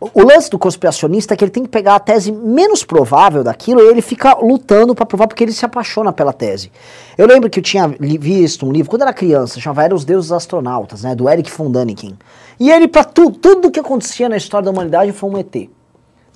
[0.00, 3.80] o lance do conspiracionista é que ele tem que pegar a tese menos provável daquilo
[3.82, 6.72] e ele fica lutando pra provar porque ele se apaixona pela tese.
[7.18, 10.04] Eu lembro que eu tinha visto um livro, quando eu era criança, chamava Era os
[10.04, 12.16] Deuses Astronautas, né, do Eric von Däniken.
[12.58, 15.68] E ele, pra tu, tudo que acontecia na história da humanidade foi um ET.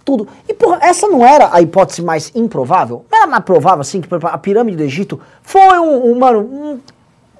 [0.08, 0.26] Tudo.
[0.48, 3.04] E, porra, essa não era a hipótese mais improvável?
[3.12, 6.80] Não era mais provável, assim, que a pirâmide do Egito foi um, um, mano, um-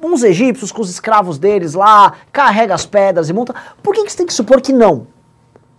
[0.02, 3.54] uns egípcios com os escravos deles lá, carrega as pedras e monta.
[3.82, 5.06] Por que, que você tem que supor que não?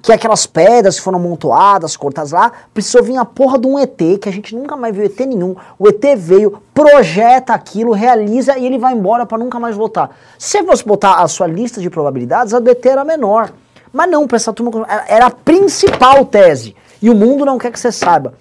[0.01, 3.95] Que aquelas pedras que foram amontoadas, cortadas lá, precisou vir a porra de um ET,
[4.19, 5.55] que a gente nunca mais viu ET nenhum.
[5.77, 10.09] O ET veio, projeta aquilo, realiza e ele vai embora pra nunca mais voltar.
[10.39, 13.51] Se você botar a sua lista de probabilidades, a do ET era menor.
[13.91, 16.75] Mas não, pra essa turma era- a principal tese.
[17.01, 18.33] E o mundo não quer que você saiba.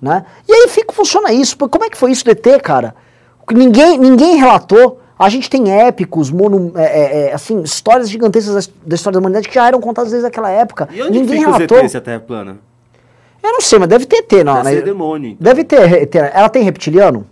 [0.00, 0.24] Né?
[0.48, 1.56] E aí fica, funciona isso.
[1.56, 2.94] Como é que foi isso do ET, cara?
[3.50, 5.00] Ninguém, ninguém relatou.
[5.18, 9.14] A gente tem épicos, monu, é, é, é, assim, histórias gigantescas da, his- da história
[9.14, 10.88] da humanidade que já eram contadas desde aquela época.
[10.92, 11.88] E onde Ninguém fica os relatou.
[11.88, 12.58] Se a Terra plana?
[13.42, 14.54] Eu não sei, mas deve ter ET, não.
[14.54, 14.76] Deve né?
[14.76, 15.30] ser demônio.
[15.32, 15.44] então.
[15.44, 16.30] Deve ter, ter.
[16.34, 17.26] Ela tem reptiliano?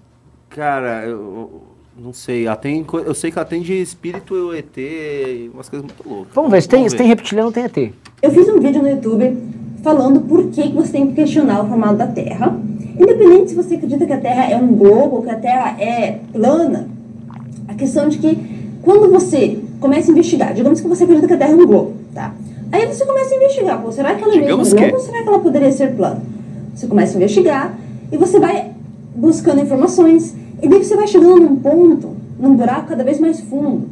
[0.51, 1.63] Cara, eu
[2.03, 2.47] não sei.
[2.87, 6.35] Co- eu sei que ela tem de espírito ET e umas coisas muito loucas.
[6.35, 7.77] Vamos ver, se tem, se tem reptiliano ou tem ET.
[8.23, 9.37] Eu fiz um vídeo no YouTube
[9.83, 12.59] falando por que, que você tem que questionar o formato da Terra.
[12.99, 16.19] Independente se você acredita que a Terra é um globo ou que a Terra é
[16.33, 16.89] plana,
[17.69, 18.39] a questão de que
[18.83, 21.95] quando você começa a investigar, digamos que você acredita que a Terra é um globo,
[22.15, 22.35] tá?
[22.73, 24.95] Aí você começa a investigar, pô, será que ela é mesmo um globo que.
[24.95, 26.21] ou será que ela poderia ser plana?
[26.75, 27.79] Você começa a investigar
[28.13, 28.71] e você vai
[29.15, 33.89] buscando informações e daí você vai chegando num ponto, num buraco cada vez mais fundo,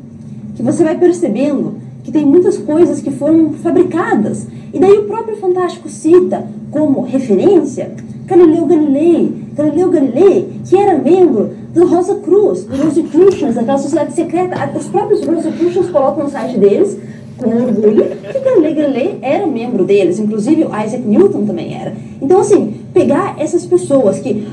[0.54, 4.46] que você vai percebendo que tem muitas coisas que foram fabricadas.
[4.72, 7.92] E daí o próprio Fantástico cita como referência
[8.28, 14.70] Galileu Galilei, Galileu Galilei, que era membro do Rosa Cruz, do Rosicrucians, daquela sociedade secreta.
[14.76, 16.98] Os próprios Rosicrucians colocam no site deles,
[17.38, 21.94] com orgulho, que Galileu Galilei era membro deles, inclusive o Isaac Newton também era.
[22.20, 24.48] Então, assim, pegar essas pessoas que.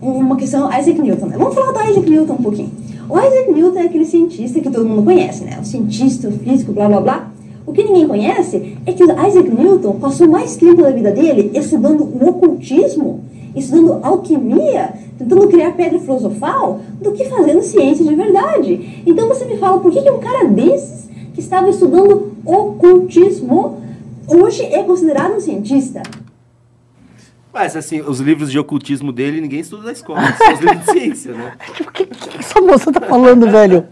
[0.00, 1.36] Uma questão, Isaac Newton, né?
[1.38, 2.70] Vamos falar do Isaac Newton um pouquinho.
[3.08, 5.58] O Isaac Newton é aquele cientista que todo mundo conhece, né?
[5.60, 7.30] O cientista, o físico, blá blá blá.
[7.66, 11.50] O que ninguém conhece é que o Isaac Newton passou mais tempo da vida dele
[11.54, 13.20] estudando o ocultismo,
[13.56, 19.02] estudando alquimia, tentando criar pedra filosofal, do que fazendo ciência de verdade.
[19.06, 23.78] Então você me fala, por que, que um cara desses, que estava estudando ocultismo,
[24.28, 26.02] hoje é considerado um cientista?
[27.54, 30.20] Mas assim, os livros de ocultismo dele, ninguém estuda na escola.
[30.36, 31.52] São os livros de ciência, né?
[31.74, 33.86] Tipo, o que, que essa moça tá falando, velho?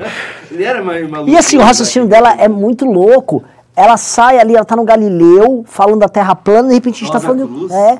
[0.51, 1.31] Ele era mais maluco.
[1.31, 1.67] E assim, o né?
[1.67, 3.45] raciocínio dela é muito louco.
[3.77, 6.99] Ela sai ali, ela tá no Galileu, falando da Terra plana, e de repente a
[6.99, 7.49] gente tá Rosa falando.
[7.49, 7.73] Cruz.
[7.73, 7.99] É.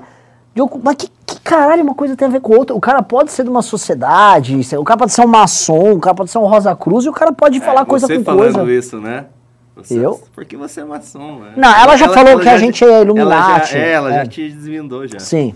[0.55, 2.75] de mas que, que caralho uma coisa tem a ver com outra?
[2.77, 6.15] O cara pode ser de uma sociedade, o cara pode ser um maçom, o cara
[6.15, 8.55] pode ser um Rosa Cruz, e o cara pode É, falar coisa você com falando
[8.55, 8.73] coisa.
[8.73, 9.27] isso, né?
[9.77, 10.21] Você- Eu?
[10.35, 11.55] Porque você é maçom, né?
[11.57, 13.73] Não, ela já falou que a gente é Ela Illuminati.
[13.73, 14.17] já, é, ela É.
[14.17, 15.19] já te desvendou já.
[15.19, 15.55] Sim.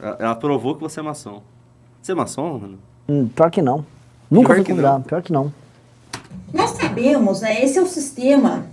[0.00, 1.42] Ela, ela provou que você é maçom.
[2.00, 2.78] Você é maçom, mano?
[3.08, 3.84] Hum, pior que não.
[4.30, 5.02] Nunca Pior fui que convidado, não.
[5.02, 5.52] pior que não.
[6.54, 7.62] Nós sabemos, né?
[7.64, 8.64] Esse é o sistema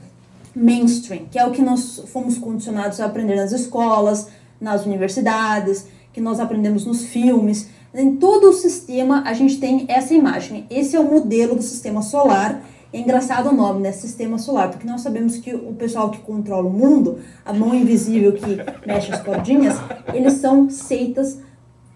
[0.56, 4.28] mainstream, que é o que nós fomos condicionados a aprender nas escolas,
[4.60, 7.70] nas universidades, que nós aprendemos nos filmes.
[7.94, 10.66] Em todo o sistema a gente tem essa imagem.
[10.70, 13.92] Esse é o modelo do sistema solar É engraçado o nome, né?
[13.92, 18.34] Sistema solar, porque nós sabemos que o pessoal que controla o mundo, a mão invisível
[18.34, 19.78] que mexe as cordinhas,
[20.12, 21.40] eles são seitas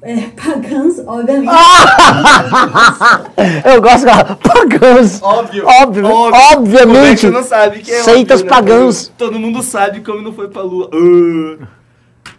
[0.03, 1.49] é, pagãs, obviamente.
[3.65, 5.19] Eu gosto de pagãs.
[5.23, 5.65] Óbvio.
[5.82, 7.25] Óbvio, obviamente.
[7.25, 8.62] Como é não sabe que é Seitas óbvio, né?
[8.62, 9.12] pagãs.
[9.17, 10.91] Todo mundo sabe como não foi pra lua.
[10.93, 11.67] Então,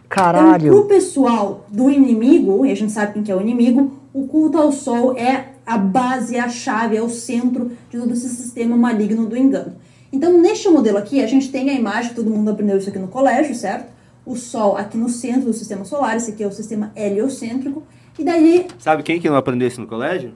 [0.08, 0.70] Caralho.
[0.70, 4.58] pro pessoal do inimigo, e a gente sabe quem que é o inimigo, o culto
[4.58, 8.76] ao sol é a base, é a chave, é o centro de todo esse sistema
[8.76, 9.76] maligno do engano.
[10.12, 13.08] Então, neste modelo aqui, a gente tem a imagem, todo mundo aprendeu isso aqui no
[13.08, 13.92] colégio, certo?
[14.24, 17.82] O Sol aqui no centro do sistema solar, esse aqui é o sistema heliocêntrico,
[18.18, 20.32] e daí Sabe quem que não aprendeu isso no colégio?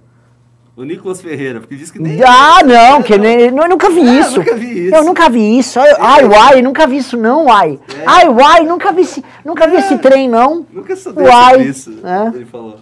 [0.76, 2.22] O Nicolas Ferreira, porque disse que nem.
[2.22, 4.38] Ah, não, que nem, eu nunca vi Ah, isso.
[4.38, 4.94] nunca vi isso.
[4.94, 5.80] Eu nunca vi isso.
[5.80, 7.80] Ai, Ai, uai, nunca vi isso não, uai.
[7.98, 8.02] É.
[8.06, 10.64] Ai, uai, nunca vi esse, nunca vi esse trem não.
[10.72, 11.62] Nunca soube Uai.
[11.62, 11.98] isso.
[12.04, 12.28] É.
[12.36, 12.76] Ele falou.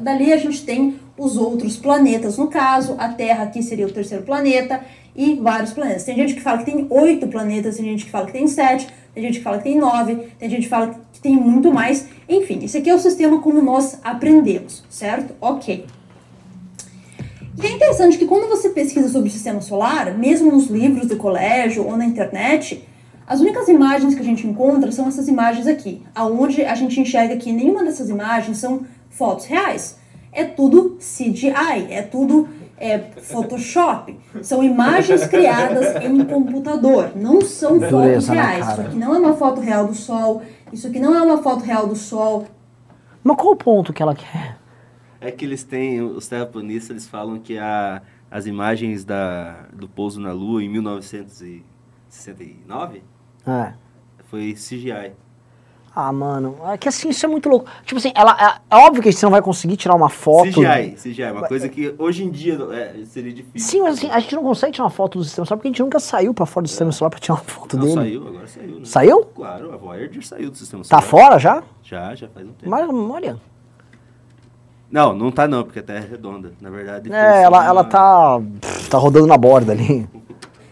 [0.00, 4.22] Dali a gente tem os outros planetas, no caso, a Terra aqui seria o terceiro
[4.24, 4.80] planeta
[5.14, 6.04] e vários planetas.
[6.04, 8.86] Tem gente que fala que tem oito planetas, tem gente que fala que tem sete,
[9.14, 12.06] tem gente que fala que tem nove, tem gente que fala que tem muito mais.
[12.28, 15.34] Enfim, esse aqui é o sistema como nós aprendemos, certo?
[15.40, 15.86] Ok.
[17.62, 21.16] E é interessante que quando você pesquisa sobre o sistema solar, mesmo nos livros do
[21.16, 22.86] colégio ou na internet,
[23.26, 27.36] as únicas imagens que a gente encontra são essas imagens aqui, aonde a gente enxerga
[27.36, 28.82] que nenhuma dessas imagens são
[29.16, 29.98] fotos reais.
[30.32, 34.18] É tudo CGI, é tudo é, Photoshop.
[34.42, 38.68] São imagens criadas em computador, não são fotos Dureza reais.
[38.68, 41.64] Isso aqui não é uma foto real do Sol, isso aqui não é uma foto
[41.64, 42.46] real do Sol,
[43.24, 44.58] Mas qual o ponto que ela quer?
[45.20, 50.20] É que eles têm, os terraplanistas, eles falam que a, as imagens da, do pouso
[50.20, 53.02] na Lua em 1969
[53.46, 53.72] É.
[54.26, 55.12] foi CGI.
[55.98, 57.64] Ah, mano, é que assim, isso é muito louco.
[57.86, 60.50] Tipo assim, ela, é, é óbvio que você não vai conseguir tirar uma foto.
[60.60, 63.66] CGI, CGI, uma coisa que hoje em dia é, seria difícil.
[63.66, 65.70] Sim, mas assim, a gente não consegue tirar uma foto do sistema solar porque a
[65.70, 67.78] gente nunca saiu pra fora do sistema solar pra tirar uma foto É.
[67.80, 67.94] Não, dele.
[67.96, 68.74] saiu, agora saiu.
[68.78, 68.80] Né?
[68.84, 69.24] Saiu?
[69.34, 71.02] Claro, a Voyager saiu do sistema Tá solar.
[71.02, 71.62] fora já?
[71.82, 72.68] Já, já faz um tempo.
[72.70, 73.40] Mas olha.
[74.90, 76.52] Não, não tá não, porque a Terra é redonda.
[76.60, 78.38] Na verdade, É, ela, uma- ela tá.
[78.60, 80.06] pff, tá rodando na borda ali.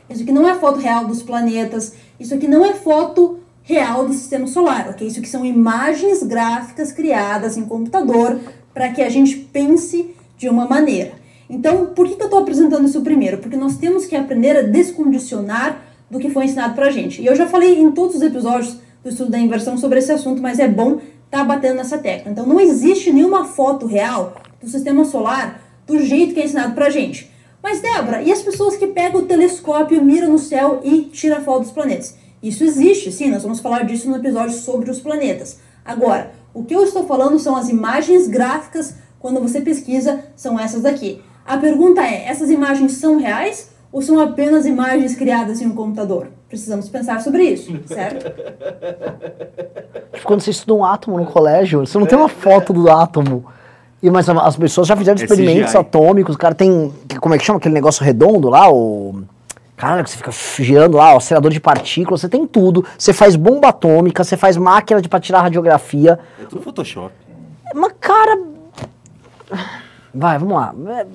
[0.08, 1.94] Isso aqui não é foto real dos planetas.
[2.20, 5.06] Isso aqui não é foto real do sistema solar, ok?
[5.06, 8.38] Isso aqui são imagens gráficas criadas em computador
[8.72, 11.12] para que a gente pense de uma maneira.
[11.48, 13.38] Então, por que, que eu estou apresentando isso primeiro?
[13.38, 17.22] Porque nós temos que aprender a descondicionar do que foi ensinado pra gente.
[17.22, 20.42] E eu já falei em todos os episódios do estudo da inversão sobre esse assunto,
[20.42, 22.30] mas é bom estar batendo nessa tecla.
[22.30, 26.90] Então, não existe nenhuma foto real do sistema solar do jeito que é ensinado pra
[26.90, 27.30] gente.
[27.62, 31.62] Mas, Débora, e as pessoas que pegam o telescópio, miram no céu e tiram foto
[31.62, 32.14] dos planetas?
[32.44, 35.58] Isso existe, sim, nós vamos falar disso no episódio sobre os planetas.
[35.82, 40.82] Agora, o que eu estou falando são as imagens gráficas, quando você pesquisa, são essas
[40.82, 41.22] daqui.
[41.46, 46.28] A pergunta é, essas imagens são reais ou são apenas imagens criadas em um computador?
[46.46, 48.30] Precisamos pensar sobre isso, certo?
[50.22, 53.44] Quando você estuda um átomo no colégio, você não tem uma foto do átomo.
[54.02, 55.78] E, mas as pessoas já fizeram É experimentos CGI.
[55.78, 56.92] atômicos, o cara tem.
[57.20, 58.70] Como é que chama aquele negócio redondo lá?
[58.70, 59.22] O.
[60.02, 62.84] Que você fica girando lá, o acelerador de partículas, você tem tudo.
[62.96, 66.18] Você faz bomba atômica, você faz máquina de, pra tirar radiografia.
[66.40, 67.12] É tudo Photoshop.
[67.74, 68.42] Mas, cara.
[70.14, 70.74] Vai, vamos lá.
[70.98, 71.06] É,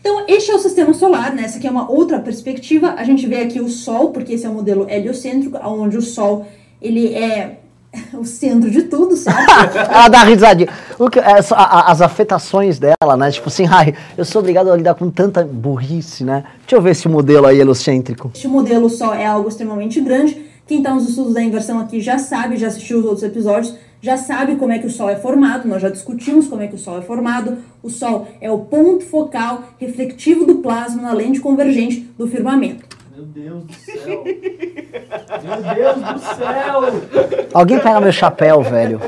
[0.00, 1.44] Então, este é o sistema solar, né?
[1.44, 2.94] Essa aqui é uma outra perspectiva.
[2.96, 6.46] A gente vê aqui o Sol, porque esse é o modelo heliocêntrico, onde o Sol,
[6.80, 7.60] ele é
[8.12, 9.48] o centro de tudo, certo?
[9.76, 10.68] Ela dá risadinha.
[10.98, 13.30] O que- é, só a- a- as afetações dela, né?
[13.30, 16.44] Tipo assim, ai, eu sou obrigado a lidar com tanta burrice, né?
[16.60, 18.30] Deixa eu ver esse modelo aí heliocêntrico.
[18.34, 20.44] Este modelo Sol é algo extremamente grande.
[20.66, 24.16] Quem está nos estudos da inversão aqui já sabe, já assistiu os outros episódios, já
[24.16, 25.68] sabe como é que o Sol é formado.
[25.68, 27.58] Nós já discutimos como é que o Sol é formado.
[27.82, 32.84] O Sol é o ponto focal reflectivo do plasma na lente convergente do firmamento.
[33.14, 34.24] Meu Deus do céu.
[34.24, 37.48] Meu Deus do céu.
[37.52, 39.00] Alguém pega meu chapéu, velho.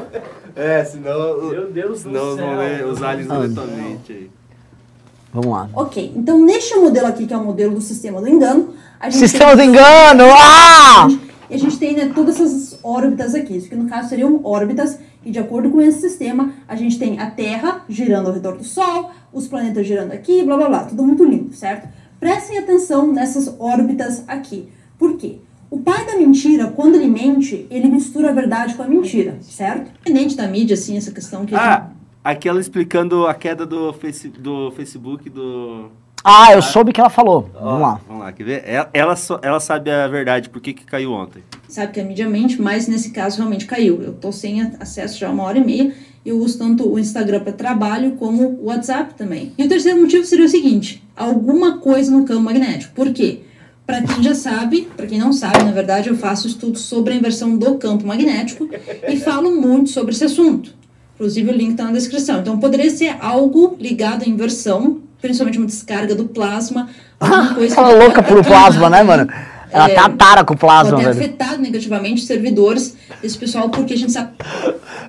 [0.55, 2.47] É, senão, Meu Deus do senão céu.
[2.47, 3.38] vão ver os aliens Ah.
[3.40, 4.31] na tua mente aí.
[5.33, 5.69] Vamos lá.
[5.75, 9.29] Ok, então neste modelo aqui, que é o modelo do sistema do engano, a gente
[9.29, 10.25] Sistema do engano!
[10.33, 11.09] Ah!
[11.51, 14.99] E a gente tem né, todas essas órbitas aqui, isso que no caso seriam órbitas,
[15.25, 18.64] e de acordo com esse sistema, a gente tem a Terra girando ao redor do
[18.64, 21.87] Sol, os planetas girando aqui, blá blá blá, tudo muito lindo, certo?
[22.19, 24.69] Prestem atenção nessas órbitas aqui.
[24.99, 25.39] Por quê?
[25.71, 29.91] O pai da mentira, quando ele mente, ele mistura a verdade com a mentira, certo?
[29.91, 31.91] Independente da mídia, assim, essa questão que a Ah,
[32.23, 35.91] aquela explicando a queda do, face, do Facebook do.
[36.25, 37.51] Ah, eu soube que ela falou.
[37.55, 38.01] Ó, Vamos lá.
[38.07, 38.63] Vamos lá, quer ver?
[38.67, 41.43] Ela, ela, ela sabe a verdade, por que, que caiu ontem.
[41.69, 44.03] sabe que a mídia mente, mas nesse caso realmente caiu.
[44.03, 45.93] Eu tô sem acesso já há uma hora e meia
[46.27, 49.53] eu uso tanto o Instagram para trabalho como o WhatsApp também.
[49.57, 52.95] E o terceiro motivo seria o seguinte: alguma coisa no campo magnético.
[52.95, 53.41] Por quê?
[53.87, 57.17] Para quem já sabe, para quem não sabe, na verdade, eu faço estudos sobre a
[57.17, 58.69] inversão do campo magnético
[59.09, 60.75] e falo muito sobre esse assunto.
[61.15, 62.41] Inclusive, o link está na descrição.
[62.41, 66.91] Então, poderia ser algo ligado à inversão, principalmente uma descarga do plasma.
[67.19, 69.29] Alguma coisa Ela louca pro plasma, né, mano?
[69.71, 73.95] Ela é, tá tara com o plasma, pode ter afetado negativamente servidores desse pessoal, porque
[73.95, 74.31] a gente sabe...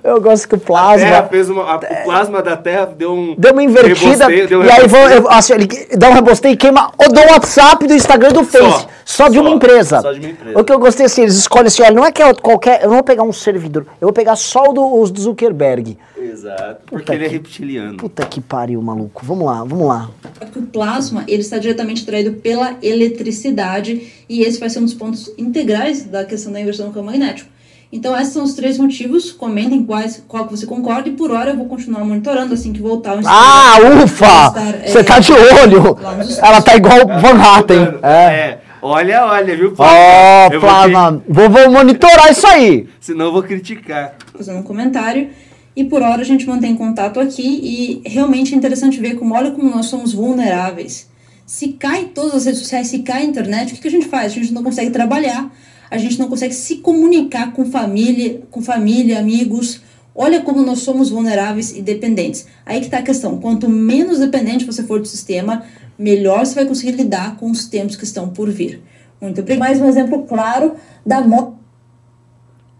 [0.02, 1.06] Eu gosto que o plasma...
[1.06, 3.34] A terra fez uma, a, o plasma da Terra deu um...
[3.36, 6.90] Deu uma invertida, deu um e aí vão, assim, ele dá um rebosteio e queima
[6.98, 8.64] o do WhatsApp, do Instagram do Face.
[8.64, 10.00] Só, só de só, uma empresa.
[10.00, 10.58] Só de uma empresa.
[10.58, 12.82] O que eu gostei assim, eles escolhem assim, olha, não é que é qualquer...
[12.82, 15.96] Eu não vou pegar um servidor, eu vou pegar só o do, os do Zuckerberg.
[16.38, 17.96] Exato, porque Puta ele é que, é reptiliano.
[17.96, 19.22] Puta que pariu, maluco.
[19.24, 20.10] Vamos lá, vamos lá.
[20.54, 25.32] O plasma, ele está diretamente atraído pela eletricidade e esse vai ser um dos pontos
[25.36, 27.50] integrais da questão da inversão do campo magnético.
[27.90, 29.32] Então, esses são os três motivos.
[29.32, 31.08] Comentem quais, qual que você concorda.
[31.08, 33.26] E por hora eu vou continuar monitorando assim que voltar o.
[33.26, 34.50] Ah, ufa!
[34.86, 35.98] você é, tá de olho!
[36.42, 37.98] Ela tá igual Van Hatten.
[38.02, 38.12] É.
[38.12, 38.58] é.
[38.80, 39.74] Olha, olha, viu?
[39.76, 41.22] Ó, oh, Plasma.
[41.26, 42.86] Vou, vou, monitorar isso aí.
[43.00, 44.14] Senão eu vou criticar.
[44.36, 45.30] Fazendo um comentário.
[45.78, 48.02] E por hora a gente mantém contato aqui.
[48.04, 51.08] E realmente é interessante ver como, olha como nós somos vulneráveis.
[51.46, 54.08] Se cai todas as redes sociais, se cai a internet, o que, que a gente
[54.08, 54.32] faz?
[54.32, 55.54] A gente não consegue trabalhar,
[55.88, 59.80] a gente não consegue se comunicar com família, com família, amigos.
[60.16, 62.48] Olha como nós somos vulneráveis e dependentes.
[62.66, 63.38] Aí que está a questão.
[63.38, 65.62] Quanto menos dependente você for do sistema,
[65.96, 68.82] melhor você vai conseguir lidar com os tempos que estão por vir.
[69.20, 69.60] Muito obrigado.
[69.60, 70.74] Mais um exemplo claro
[71.06, 71.52] da morte.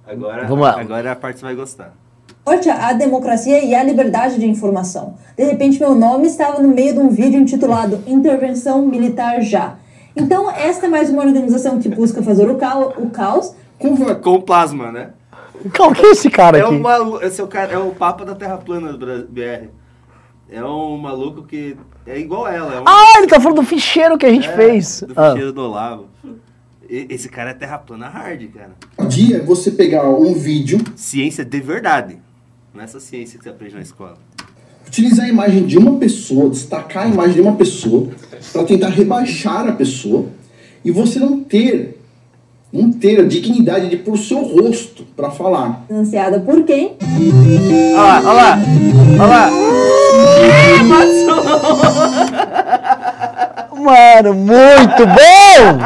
[0.04, 0.44] Agora,
[0.80, 2.07] agora é a parte que você vai gostar
[2.48, 5.16] morte à democracia e à liberdade de informação.
[5.36, 9.76] De repente, meu nome estava no meio de um vídeo intitulado Intervenção Militar Já.
[10.16, 13.54] Então, esta é mais uma organização que busca fazer o, caos, o caos.
[13.78, 15.10] Com, com plasma, né?
[15.76, 16.74] Qual que é esse cara é aqui?
[16.74, 19.68] Um esse é, o cara, é o Papa da Terra Plana do BR.
[20.50, 22.74] É um maluco que é igual a ela.
[22.74, 22.84] É um...
[22.86, 25.02] Ah, ele tá falando do ficheiro que a gente é, fez.
[25.02, 25.52] Do ficheiro ah.
[25.52, 26.06] do Olavo.
[26.88, 28.70] Esse cara é terra plana hard, cara.
[28.98, 30.78] Um dia você pegar um vídeo.
[30.96, 32.18] Ciência de verdade.
[32.74, 34.18] Nessa ciência que você aprende na escola.
[34.86, 38.08] Utilizar a imagem de uma pessoa, destacar a imagem de uma pessoa,
[38.52, 40.26] para tentar rebaixar a pessoa
[40.84, 41.98] e você não ter
[42.70, 45.84] não ter a dignidade de pôr o seu rosto para falar.
[45.86, 46.96] Financiada por quem?
[47.94, 48.58] Olha lá, olha lá,
[49.14, 49.50] olha lá.
[53.74, 55.78] Mano, muito bom!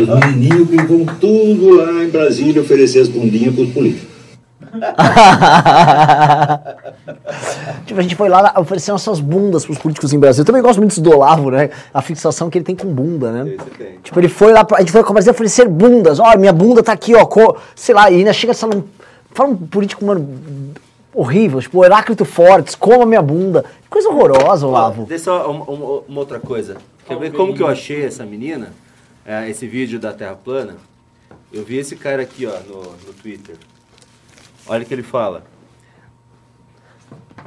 [0.00, 4.09] Os menininhos que vão tudo lá em Brasília oferecer as bundinhas pros políticos.
[7.86, 10.42] tipo, a gente foi lá oferecer nossas bundas pros políticos em Brasil.
[10.42, 11.70] Eu também gosto muito do Olavo, né?
[11.92, 13.56] A fixação que ele tem com bunda, né?
[14.02, 16.20] Tipo, ele foi lá, a gente foi a oferecer bundas.
[16.20, 17.56] Ó, minha bunda tá aqui, ó, co...
[17.74, 18.68] sei lá, e ainda chega essa.
[19.32, 20.74] Fala um político, mano,
[21.14, 23.64] horrível, tipo, Heráclito Fortes, coma minha bunda.
[23.88, 25.06] Coisa horrorosa, Olavo.
[25.06, 26.76] Deixa só uma, uma, uma, outra coisa.
[27.06, 28.72] Quer ver como que eu achei essa menina?
[29.26, 30.76] É, esse vídeo da Terra plana?
[31.52, 33.56] Eu vi esse cara aqui, ó, no, no Twitter.
[34.70, 35.42] Olha o que ele fala.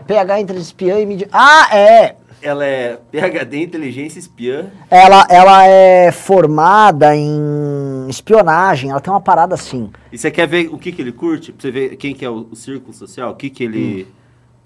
[0.06, 1.30] PH entre espiã e mídia.
[1.32, 2.18] Ah, é!
[2.42, 4.70] Ela é PhD em inteligência espiã.
[4.92, 9.90] Ela, ela é formada em espionagem, ela tem uma parada assim.
[10.12, 11.54] E você quer ver o que, que ele curte?
[11.54, 13.32] Pra você ver quem que é o, o círculo social?
[13.32, 14.12] O que, que ele hum.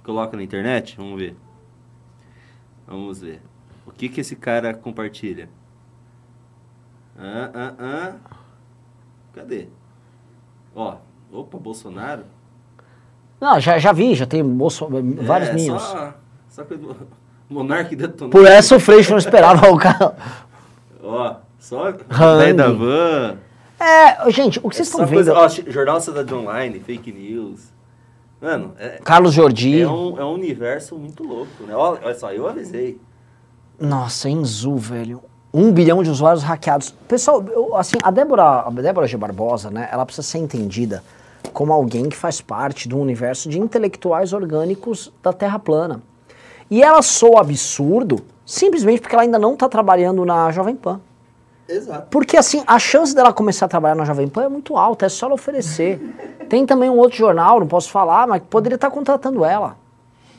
[0.04, 0.98] coloca na internet?
[0.98, 1.36] Vamos ver.
[2.88, 3.40] Vamos ver.
[3.86, 5.48] O que, que esse cara compartilha?
[7.16, 8.16] Ah, ah, ah.
[9.36, 9.68] Cadê?
[10.74, 10.98] Ó,
[11.32, 12.24] opa, Bolsonaro.
[13.40, 14.88] Não, já, já vi, já tem moço,
[15.22, 15.82] vários é, meninos.
[15.84, 16.14] Só,
[16.50, 16.96] só que o
[17.50, 18.32] Monark detonou.
[18.32, 20.16] Por essa o Freixo não esperava o cara.
[21.04, 22.54] Ó, só Hang.
[22.54, 23.38] da van.
[23.80, 25.32] É, gente, o que vocês é estão vendo...
[25.32, 27.72] Coisa, ó, Jornal Cidade Online, fake news.
[28.42, 29.82] Mano, é, Carlos Jordi.
[29.82, 31.76] É um, é um universo muito louco, né?
[31.76, 33.00] Olha, olha só, eu avisei.
[33.80, 35.22] Nossa, Enzu, velho.
[35.54, 36.92] Um bilhão de usuários hackeados.
[37.08, 39.16] Pessoal, eu, assim, a Débora, a Débora G.
[39.16, 41.04] Barbosa, né, ela precisa ser entendida
[41.52, 46.02] como alguém que faz parte do universo de intelectuais orgânicos da Terra plana.
[46.70, 51.02] E ela soa absurdo simplesmente porque ela ainda não está trabalhando na Jovem Pan.
[51.68, 52.08] Exato.
[52.10, 55.10] Porque assim, a chance dela começar a trabalhar na Jovem Pan é muito alta, é
[55.10, 56.00] só ela oferecer.
[56.48, 59.76] Tem também um outro jornal, não posso falar, mas poderia estar tá contratando ela.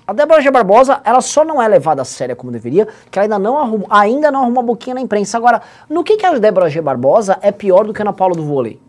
[0.07, 0.51] A Débora G.
[0.51, 3.85] Barbosa, ela só não é levada a séria como deveria, que ela ainda não arruma,
[3.90, 5.37] ainda não arruma a boquinha na imprensa.
[5.37, 6.81] Agora, no que, que a Débora G.
[6.81, 8.81] Barbosa é pior do que a Ana Paula do vôlei?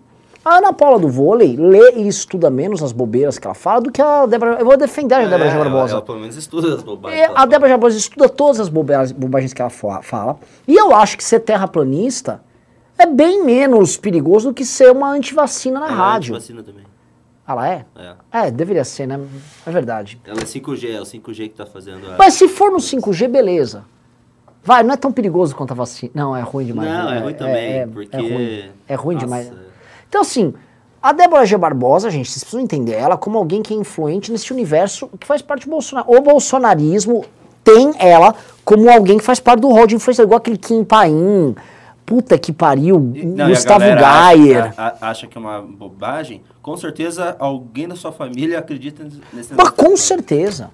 [0.44, 3.92] A Ana Paula do vôlei lê e estuda menos as bobeiras que ela fala do
[3.92, 4.58] que a Débora.
[4.60, 5.94] Eu vou defender a Débora é, Barbosa.
[5.94, 7.22] Ela, pelo menos estuda as bobagens.
[7.22, 10.40] É, a Débora Barbosa estuda todas as bobagens que ela fala.
[10.68, 12.42] E eu acho que ser terraplanista
[12.98, 16.36] é bem menos perigoso do que ser uma antivacina na é, rádio.
[16.36, 16.84] Antivacina também.
[17.46, 17.86] Ah, lá é?
[17.96, 18.48] É.
[18.48, 19.20] É, deveria ser, né?
[19.66, 20.22] É verdade.
[20.24, 22.16] Ela é 5G, é o 5G que tá fazendo a...
[22.18, 23.84] Mas se for no 5G, beleza.
[24.64, 26.12] Vai, não é tão perigoso quanto a vacina.
[26.14, 26.90] Não, é ruim demais.
[26.90, 27.18] Não, né?
[27.18, 28.16] é ruim também, é, porque...
[28.16, 29.69] É ruim, é ruim Nossa, demais.
[30.10, 30.54] Então, assim,
[31.02, 31.58] a Débora G.
[31.58, 35.42] Barbosa, gente, vocês precisam entender ela como alguém que é influente nesse universo que faz
[35.42, 36.12] parte do Bolsonaro.
[36.12, 37.24] O bolsonarismo
[37.64, 38.36] tem ela
[38.66, 41.56] como alguém que faz parte do rol de influência, igual aquele Kim Paim.
[42.06, 44.74] Puta que pariu, Não, Gustavo Gayer.
[44.76, 46.42] Acha, acha que é uma bobagem.
[46.60, 50.72] Com certeza, alguém da sua família acredita nesse Mas com certeza.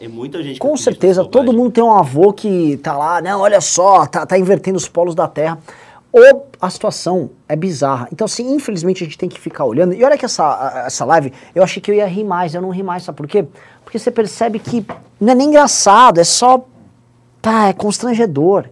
[0.00, 3.60] É muita gente Com certeza, todo mundo tem um avô que tá lá, não, olha
[3.60, 5.58] só, tá, tá invertendo os polos da Terra.
[6.12, 8.06] Ou a situação é bizarra.
[8.12, 9.94] Então, assim, infelizmente a gente tem que ficar olhando.
[9.94, 12.68] E olha que essa, essa live, eu achei que eu ia rir mais, eu não
[12.70, 13.46] ri mais, sabe por quê?
[13.82, 14.84] Porque você percebe que
[15.18, 16.66] não é nem engraçado, é só.
[17.40, 18.66] Tá, é constrangedor.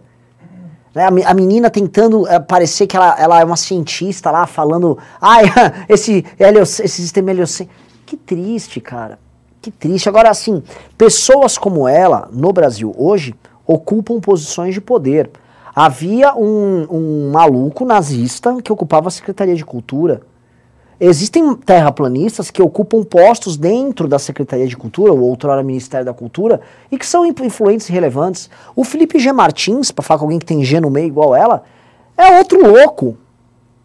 [0.93, 4.45] Né, A, me- a menina tentando eh, parecer que ela, ela é uma cientista lá,
[4.45, 5.43] falando, ai,
[5.89, 7.79] esse, helioc- esse sistema heliocêntrico.
[8.05, 9.17] Que triste, cara.
[9.61, 10.07] Que triste.
[10.07, 10.61] Agora, assim,
[10.97, 13.33] pessoas como ela, no Brasil hoje,
[13.65, 15.29] ocupam posições de poder.
[15.73, 20.21] Havia um, um maluco nazista que ocupava a Secretaria de Cultura.
[20.99, 26.61] Existem terraplanistas que ocupam postos dentro da Secretaria de Cultura, ou outrora Ministério da Cultura,
[26.91, 28.49] e que são influ- influentes e relevantes.
[28.75, 29.31] O Felipe G.
[29.31, 31.63] Martins, para falar com alguém que tem G no meio igual ela,
[32.15, 33.17] é outro louco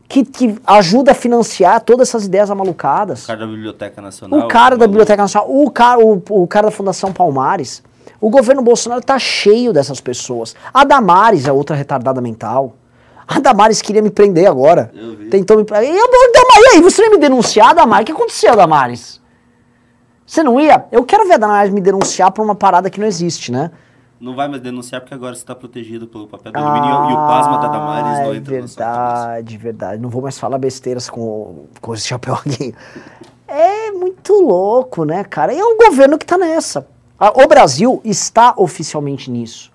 [0.07, 3.25] que, que ajuda a financiar todas essas ideias amalucadas.
[3.25, 4.41] O cara da Biblioteca Nacional.
[4.41, 7.83] O cara da Biblioteca Nacional, o cara, o, o cara da Fundação Palmares.
[8.21, 10.55] O governo Bolsonaro tá cheio dessas pessoas.
[10.73, 12.75] A Damares é outra retardada mental.
[13.27, 14.91] A Damares queria me prender agora.
[14.95, 15.29] Eu vi.
[15.29, 15.91] Tentou me prender.
[15.91, 18.05] E, eu, Damares, e aí, você ia me denunciar, Damares?
[18.05, 19.21] O que aconteceu, Damares?
[20.25, 20.87] Você não ia?
[20.91, 23.71] Eu quero ver a Damares me denunciar por uma parada que não existe, né?
[24.19, 27.17] Não vai mais denunciar porque agora você está protegido pelo papel do alumínio e o
[27.17, 30.03] pasma da Damares não é entra verdade, verdade.
[30.03, 32.75] Não vou mais falar besteiras com, com esse chapéu aqui.
[33.47, 35.53] É muito louco, né, cara?
[35.53, 36.87] E é um governo que tá nessa.
[37.19, 39.73] Ah, O Brasil está oficialmente nisso.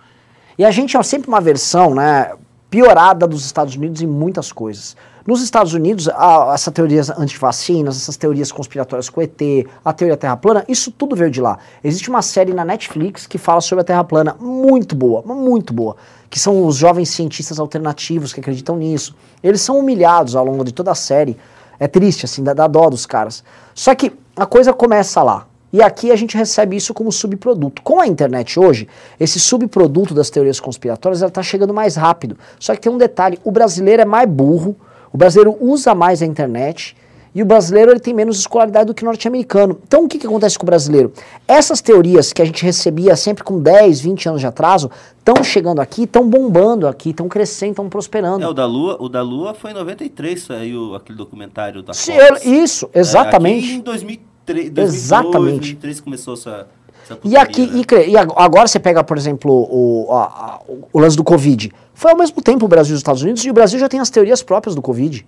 [0.57, 2.33] E a gente é sempre uma versão, né,
[2.69, 4.95] piorada dos Estados Unidos em muitas coisas.
[5.25, 9.39] Nos Estados Unidos, a, essa teorias antivacinas, essas teorias conspiratórias com ET,
[9.83, 11.59] a teoria Terra plana, isso tudo veio de lá.
[11.83, 15.95] Existe uma série na Netflix que fala sobre a Terra plana, muito boa, muito boa,
[16.29, 19.15] que são os jovens cientistas alternativos que acreditam nisso.
[19.43, 21.37] Eles são humilhados ao longo de toda a série.
[21.79, 23.43] É triste, assim, dá, dá dó dos caras.
[23.75, 25.47] Só que a coisa começa lá.
[25.73, 27.81] E aqui a gente recebe isso como subproduto.
[27.81, 28.87] Com a internet hoje,
[29.19, 32.37] esse subproduto das teorias conspiratórias está chegando mais rápido.
[32.59, 34.75] Só que tem um detalhe: o brasileiro é mais burro,
[35.13, 36.95] o brasileiro usa mais a internet
[37.33, 39.79] e o brasileiro ele tem menos escolaridade do que o norte-americano.
[39.87, 41.13] Então o que, que acontece com o brasileiro?
[41.47, 45.79] Essas teorias que a gente recebia sempre com 10, 20 anos de atraso estão chegando
[45.79, 48.43] aqui, estão bombando aqui, estão crescendo, estão prosperando.
[48.43, 52.11] É, o da Lua, o da Lua foi em 93, saiu aquele documentário da Se
[52.11, 52.45] Fox.
[52.45, 53.63] eu- isso, É, exatamente.
[53.65, 55.57] aqui em 2003, 2002, Exatamente.
[55.75, 56.67] 2003 começou essa,
[57.03, 57.83] essa E aqui, né?
[58.07, 60.59] e, e ag- agora você pega, por exemplo, o, a- a-
[60.91, 61.71] o lance do Covid.
[61.93, 63.99] Foi ao mesmo tempo o Brasil e os Estados Unidos, e o Brasil já tem
[63.99, 65.25] as teorias próprias do Covid,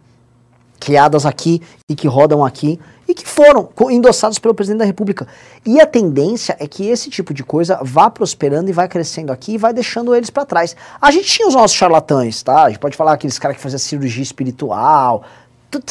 [0.80, 5.28] criadas aqui e que rodam aqui, e que foram endossadas pelo presidente da República.
[5.66, 9.54] E a tendência é que esse tipo de coisa vá prosperando e vai crescendo aqui
[9.54, 10.76] e vai deixando eles para trás.
[11.00, 12.64] A gente tinha os nossos charlatães, tá?
[12.64, 15.24] A gente pode falar aqueles caras que faziam cirurgia espiritual.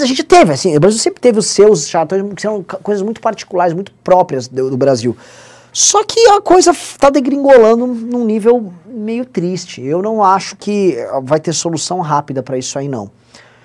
[0.00, 3.20] A gente teve, assim, o Brasil sempre teve os seus charlatães, que são coisas muito
[3.20, 5.16] particulares, muito próprias do, do Brasil.
[5.72, 9.80] Só que a coisa está degringolando num nível meio triste.
[9.82, 13.10] Eu não acho que eh, vai ter solução rápida para isso aí, não.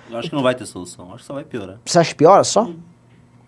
[0.09, 1.78] Eu acho que não vai ter solução, acho que só vai piorar.
[1.86, 2.70] Você acha que piora só?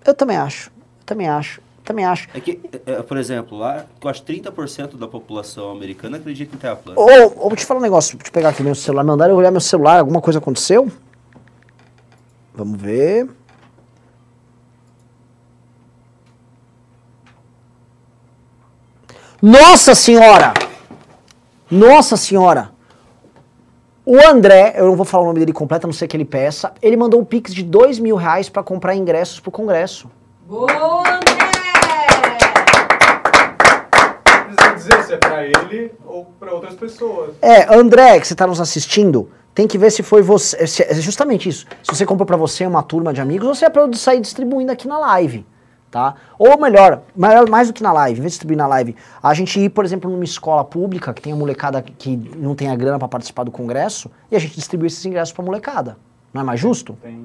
[0.05, 0.69] Eu também acho.
[0.69, 1.61] Eu também acho.
[1.61, 2.27] Eu também acho.
[2.33, 6.75] É que, é, é, por exemplo, lá, que 30% da população americana acredita em terra
[6.75, 6.99] plana.
[6.99, 9.05] Ou, ou vou te falar um negócio, deixa eu pegar aqui meu celular.
[9.05, 10.91] Mandaram eu olhar meu celular, alguma coisa aconteceu?
[12.53, 13.29] Vamos ver.
[19.41, 20.53] Nossa senhora!
[21.71, 22.71] Nossa senhora!
[24.05, 26.25] O André, eu não vou falar o nome dele completo, a não ser que ele
[26.25, 30.09] peça, ele mandou um pix de dois mil reais pra comprar ingressos pro congresso.
[30.47, 31.37] Boa, André!
[34.23, 37.31] Precisa dizer se é pra ele ou pra outras pessoas.
[37.41, 40.67] É, André, que você está nos assistindo, tem que ver se foi você.
[40.67, 41.65] se- é justamente isso.
[41.83, 44.21] Se você comprou para você uma turma de amigos, ou se é para eu sair
[44.21, 45.45] distribuindo aqui na live.
[45.89, 46.13] Tá?
[46.37, 47.01] Ou melhor,
[47.49, 49.83] mais do que na live, em vez de distribuir na live, a gente ir, por
[49.83, 53.43] exemplo, numa escola pública que tem a molecada que não tem a grana para participar
[53.43, 55.97] do congresso e a gente distribui esses ingressos para molecada.
[56.31, 56.95] Não é mais justo?
[57.01, 57.19] Tem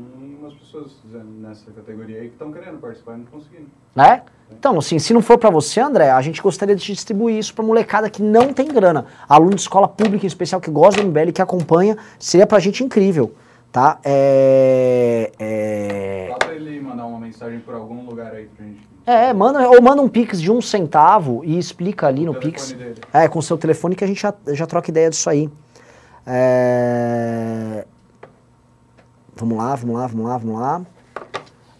[0.44, 0.92] umas pessoas
[1.40, 3.66] nessa categoria aí que estão querendo participar e não conseguindo.
[3.94, 4.22] né?
[4.50, 7.64] Então, assim, se não for pra você, André, a gente gostaria de distribuir isso pra
[7.64, 9.06] molecada que não tem grana.
[9.28, 12.84] Aluno de escola pública em especial que gosta do MBL, que acompanha, seria pra gente
[12.84, 13.34] incrível,
[13.72, 13.98] Tá?
[14.04, 18.80] É, é, Dá pra ele mandar uma mensagem por algum lugar aí pra gente.
[19.04, 22.72] é, manda, ou manda um Pix de um centavo e explica ali O no Pix.
[22.72, 23.00] dele.
[23.12, 25.50] É, com o seu telefone que a gente já, já troca ideia disso aí.
[26.24, 27.84] É,
[29.36, 30.86] Vamos lá, vamos lá, vamos lá, vamos lá.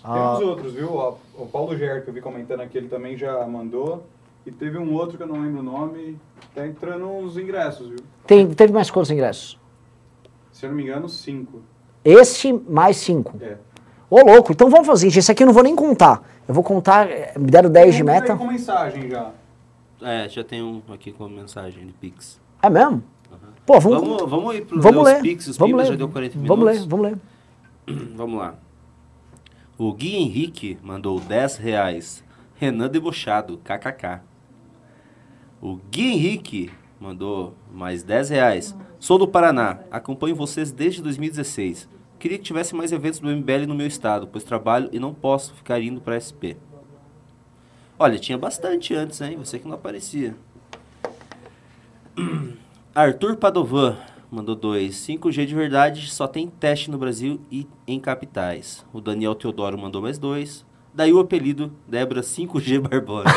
[0.03, 0.89] Tem uns outros, viu?
[1.37, 4.05] O Paulo Ger, que eu vi comentando aqui, ele também já mandou.
[4.47, 6.19] E teve um outro que eu não lembro o nome.
[6.55, 7.99] Tá entrando uns ingressos, viu?
[8.27, 9.59] Tem, teve mais quantos ingressos?
[10.53, 11.63] Se eu não me engano, cinco.
[12.05, 13.35] Esse mais cinco.
[13.41, 13.57] É.
[14.11, 15.19] Ô, louco, então vamos fazer isso.
[15.19, 16.23] Esse aqui eu não vou nem contar.
[16.47, 18.37] Eu vou contar, eh, me deram 10 de Tem um meta.
[18.37, 19.31] com mensagem já.
[20.03, 22.39] É, já tem um aqui com mensagem de Pix.
[22.63, 23.03] É mesmo?
[23.65, 25.47] Pô, vamos, Vamos, vamos ir pro vamos ler os Pix.
[25.47, 25.93] Os vamos Pimbas ler.
[25.95, 26.49] já deu 40 minutos.
[26.59, 27.19] Vamos ler, vamos ler.
[28.15, 28.57] Vamos lá.
[29.77, 32.25] O Gui Henrique mandou 10 reais.
[32.55, 34.21] Renan debochado, kkk.
[35.61, 36.71] O Gui Henrique
[37.01, 38.77] mandou mais 10 reais.
[38.99, 41.89] Sou do Paraná, acompanho vocês desde 2016.
[42.19, 45.53] Queria que tivesse mais eventos do MBL no meu estado, pois trabalho e não posso
[45.55, 46.57] ficar indo para SP.
[47.99, 49.37] Olha, tinha bastante antes, hein?
[49.37, 50.35] Você que não aparecia.
[52.95, 53.97] Arthur Padovan
[54.35, 54.97] mandou dois.
[54.97, 58.85] 5G de verdade só tem teste no Brasil e em capitais.
[58.93, 60.67] O Daniel Teodoro mandou mais dois.
[60.93, 63.29] Daí o apelido Débora 5G Barbosa.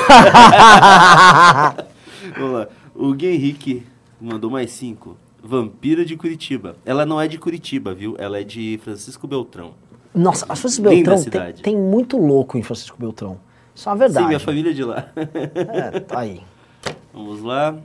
[2.37, 2.67] Vamos lá.
[2.95, 3.85] O Gui Henrique
[4.19, 5.15] mandou mais cinco.
[5.41, 6.75] Vampira de Curitiba.
[6.83, 8.15] Ela não é de Curitiba, viu?
[8.17, 9.73] Ela é de Francisco Beltrão.
[10.13, 11.61] Nossa, a Francisco Linda Beltrão tem, cidade.
[11.61, 13.39] tem muito louco em Francisco Beltrão.
[13.85, 14.23] É uma verdade.
[14.23, 15.11] Sim, minha família é de lá.
[15.15, 16.41] É, tá aí.
[17.13, 17.77] Vamos lá.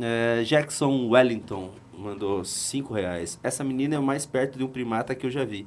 [0.00, 1.70] É, Jackson Wellington
[2.00, 3.38] mandou 5 reais.
[3.42, 5.66] Essa menina é o mais perto de um primata que eu já vi.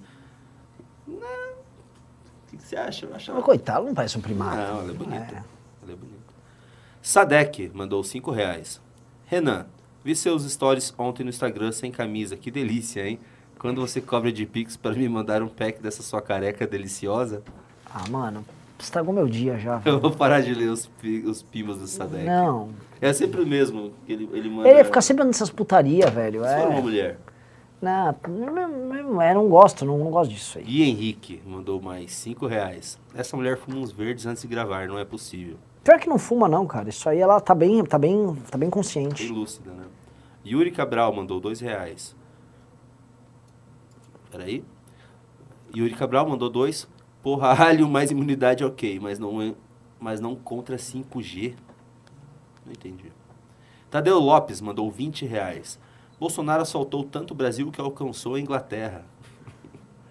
[1.08, 1.16] Não.
[1.18, 3.06] O que, que você acha?
[3.06, 3.12] Eu.
[3.12, 4.56] Mas, coitado, não parece um primata.
[4.56, 5.46] Não, ela é bonita.
[5.84, 6.24] Ela é bonita.
[7.02, 8.82] Sadek mandou 5 reais.
[9.26, 9.66] Renan,
[10.04, 12.36] vi seus stories ontem no Instagram sem camisa.
[12.36, 13.20] Que delícia, hein?
[13.60, 17.42] Quando você cobra de Pix para me mandar um pack dessa sua careca deliciosa,
[17.90, 18.46] Ah, mano,
[18.80, 19.82] estragou meu dia já.
[19.86, 20.90] eu vou parar de ler os,
[21.26, 22.26] os pimbas do Sadek.
[22.26, 22.70] Não.
[23.04, 24.70] É sempre o mesmo que ele, ele manda.
[24.70, 26.43] Ele ia ficar sempre nessas putaria, velho.
[26.43, 26.82] Se for uma É.
[26.82, 27.20] mulher.
[27.82, 30.64] Não, não, é, não gosto, não, não gosto disso aí.
[30.64, 32.97] Gui Henrique mandou mais 5 reais.
[33.14, 35.58] Essa mulher fuma uns verdes antes de gravar, não é possível.
[35.84, 36.88] Pior que não fuma, não, cara.
[36.88, 39.28] Isso aí ela tá bem, tá bem, tá bem Bem consciente.
[39.28, 39.84] lúcida, né?
[40.45, 42.16] Yuri Cabral mandou 2 reais.
[44.32, 44.64] Peraí.
[45.76, 46.88] Yuri Cabral mandou 2.
[47.22, 49.54] Porra, alho mais imunidade ok, mas não, é-
[49.99, 51.54] mas não contra 5G.
[52.66, 53.11] Não entendi.
[53.89, 55.80] Tadeu Lopes mandou 20 reais.
[56.20, 59.05] Bolsonaro assaltou tanto o Brasil que alcançou a Inglaterra.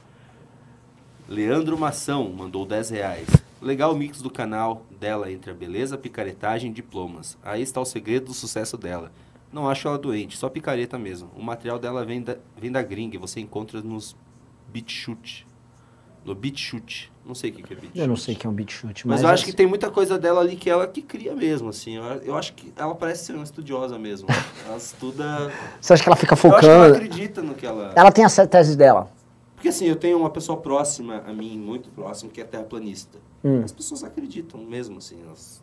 [1.28, 3.28] Leandro Mação mandou 10 reais.
[3.60, 7.38] Legal o mix do canal dela entre a beleza, picaretagem e diplomas.
[7.42, 9.12] Aí está o segredo do sucesso dela.
[9.52, 11.30] Não acho ela doente, só picareta mesmo.
[11.36, 14.16] O material dela vem da, vem da gringa você encontra nos
[14.68, 15.46] BitChute.
[16.24, 17.10] No BitChute.
[17.24, 17.98] Não sei o que que é BitChute.
[18.00, 19.66] Eu não sei que é um beat shoot, Mas, mas, eu acho que assim, tem
[19.66, 21.96] muita coisa dela ali que ela que cria mesmo, assim.
[21.96, 24.28] Eu, eu acho que ela parece ser uma estudiosa mesmo.
[24.66, 25.52] Ela estuda...
[25.80, 26.94] Você acha que ela fica Eu acho que ela focando?
[26.94, 27.92] acredita no que ela...
[27.94, 29.10] Ela tem as teses dela.
[29.54, 33.18] Porque assim, eu tenho uma pessoa próxima a mim, muito próxima, que é terraplanista.
[33.44, 33.62] Hum.
[33.64, 35.20] As pessoas acreditam mesmo, assim.
[35.24, 35.62] elas-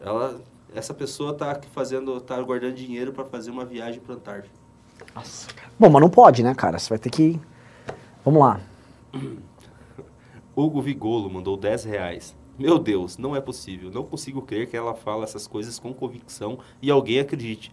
[0.00, 0.40] ela,
[0.74, 4.54] essa pessoa tá fazendo, tá guardando dinheiro para fazer uma viagem para Antártida.
[5.78, 6.78] Bom, mas não pode, né, cara?
[6.78, 7.38] Você vai ter que.
[8.24, 8.60] Vamos lá.
[10.60, 12.36] Hugo Vigolo mandou 10 reais.
[12.58, 13.92] Meu Deus, não é possível.
[13.92, 17.72] Não consigo crer que ela fala essas coisas com convicção e alguém acredite.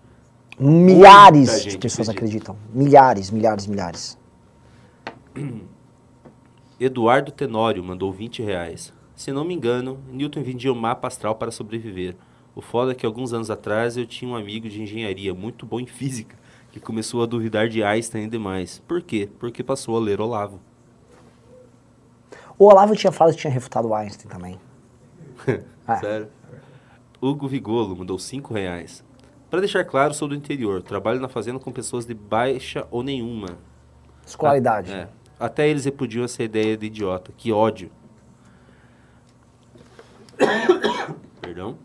[0.60, 2.52] Milhares de pessoas acredita.
[2.52, 2.58] acreditam.
[2.72, 4.18] Milhares, milhares, milhares.
[6.80, 8.94] Eduardo Tenório mandou 20 reais.
[9.16, 12.16] Se não me engano, Newton vendia o mapa astral para sobreviver.
[12.54, 15.80] O foda é que alguns anos atrás eu tinha um amigo de engenharia muito bom
[15.80, 16.38] em física
[16.72, 18.80] que começou a duvidar de Einstein e demais.
[18.88, 19.28] Por quê?
[19.40, 20.62] Porque passou a ler Olavo.
[22.58, 24.60] O Olavo tinha falado que tinha refutado o Einstein também.
[25.88, 25.98] É.
[25.98, 26.30] Sério.
[27.22, 29.04] Hugo Vigolo mandou 5 reais.
[29.52, 30.82] Para deixar claro, sou do interior.
[30.82, 33.50] Trabalho na fazenda com pessoas de baixa ou nenhuma.
[34.26, 34.92] Escolaridade.
[34.92, 35.08] É.
[35.40, 37.32] Até eles repudiam essa ideia de idiota.
[37.38, 37.92] Que ódio.
[41.40, 41.78] Perdão.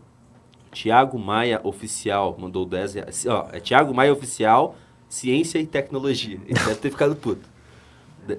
[0.71, 3.25] Tiago Maia Oficial mandou 10 reais.
[3.27, 4.75] Ó, é Tiago Maia Oficial,
[5.07, 6.39] Ciência e Tecnologia.
[6.45, 7.47] Ele deve ter ficado puto.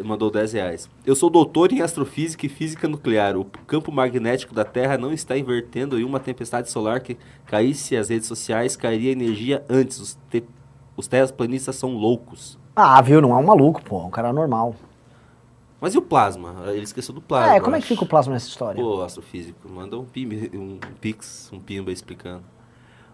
[0.05, 0.91] Mandou 10 reais.
[1.05, 3.37] Eu sou doutor em astrofísica e física nuclear.
[3.37, 7.16] O campo magnético da Terra não está invertendo em uma tempestade solar que
[7.47, 9.99] caísse as redes sociais, cairia energia antes.
[9.99, 10.45] Os, te
[10.97, 12.59] os terraplanistas são loucos.
[12.76, 13.20] Ah, viu?
[13.20, 14.01] Não é um maluco, pô.
[14.01, 14.74] É um cara normal.
[15.80, 16.55] Mas e o plasma?
[16.68, 17.57] Ele esqueceu do plasma.
[17.57, 18.80] é, como é que fica o plasma nessa história?
[18.80, 22.45] Pô, astrofísico, manda um, pimba, um pix, um pimba explicando.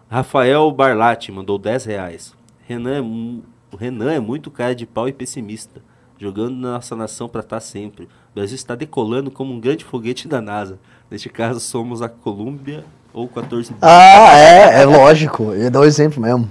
[0.07, 2.35] Rafael Barlatti mandou 10 reais.
[2.67, 5.81] Renan é, o Renan é muito cara de pau e pessimista.
[6.19, 8.05] Jogando nossa nação para estar sempre.
[8.05, 10.77] O Brasil está decolando como um grande foguete da NASA.
[11.09, 15.53] Neste caso, somos a Colômbia ou 14 Ah, é, é lógico.
[15.53, 16.47] Eu o exemplo mesmo.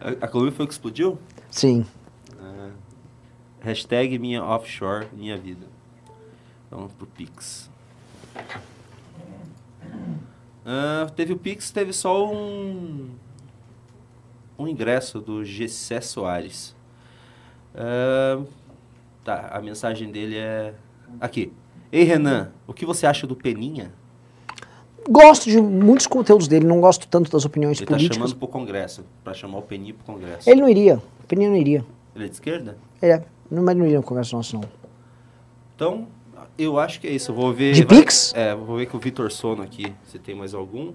[0.00, 1.18] A, a Colômbia foi o que explodiu?
[1.50, 1.84] Sim.
[3.60, 5.66] Hashtag minha offshore, minha vida.
[6.70, 7.68] Vamos pro Pix.
[10.64, 13.10] Ah, teve o Pix, teve só um,
[14.58, 16.76] um ingresso do Gessé Soares.
[17.74, 18.40] Ah,
[19.28, 20.72] tá, a mensagem dele é
[21.20, 21.52] aqui.
[21.92, 23.92] Ei, Renan, o que você acha do Peninha?
[25.08, 28.16] Gosto de muitos conteúdos dele, não gosto tanto das opiniões Ele tá políticas.
[28.16, 30.48] chamando pro Congresso, para chamar o Peninha pro Congresso.
[30.48, 30.96] Ele não iria.
[30.96, 31.84] O Peninha não iria.
[32.14, 32.76] Ele é de esquerda?
[33.02, 34.64] É, não, mas não iria no Congresso nosso, não.
[35.74, 36.08] Então,
[36.58, 37.30] eu acho que é isso.
[37.30, 37.72] Eu vou ver.
[37.72, 38.32] De vai- Pix?
[38.34, 40.92] É, vou ver com o Vitor Sono aqui, se tem mais algum.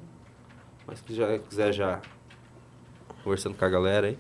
[0.86, 2.02] Mas se já quiser já
[3.24, 4.18] conversando com a galera aí.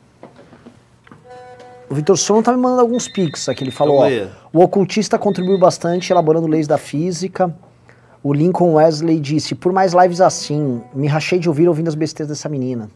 [1.94, 3.64] O Vitor Sono tá me mandando alguns pics aqui.
[3.64, 7.56] Ele falou, ó, Então o ocultista contribuiu bastante elaborando leis da física.
[8.24, 12.30] O Lincoln Wesley disse, por mais lives assim, me rachei de ouvir ouvindo as besteiras
[12.30, 12.90] dessa menina.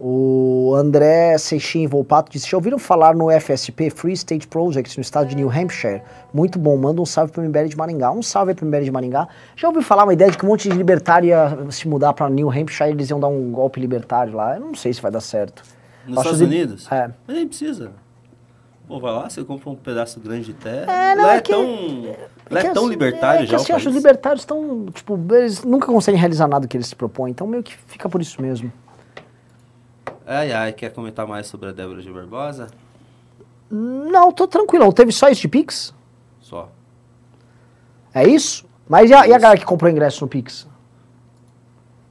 [0.00, 5.28] O André Seixin Volpato disse, já ouviram falar no FSP, Free State Project, no estado
[5.28, 6.02] de New Hampshire?
[6.34, 8.10] Muito bom, manda um salve pro MBL de Maringá.
[8.10, 9.28] Um salve aí pro MBL de Maringá.
[9.54, 12.28] Já ouviu falar uma ideia de que um monte de libertário ia se mudar pra
[12.28, 14.56] New Hampshire e eles iam dar um golpe libertário lá?
[14.56, 15.75] Eu não sei se vai dar certo.
[16.06, 16.90] Nos Estados de- Unidos?
[16.92, 17.10] É.
[17.26, 17.92] Mas nem precisa.
[18.86, 20.92] Pô, vai lá, você compra um pedaço grande de terra.
[20.92, 21.66] É, não, lá é, é que- tão,
[22.50, 25.64] lá é que tão libertário é já assim, acho que os libertários estão, tipo, eles
[25.64, 28.72] nunca conseguem realizar nada que eles se propõem, então meio que fica por isso mesmo.
[30.24, 32.68] Ai, ai, quer comentar mais sobre a Débora de Barbosa?
[33.68, 34.92] Não, tô tranquilão.
[34.92, 35.92] Teve só isso de Pix?
[36.40, 36.68] Só.
[38.14, 38.64] É isso?
[38.88, 40.66] Mas e a, e a galera que comprou ingresso no Pix?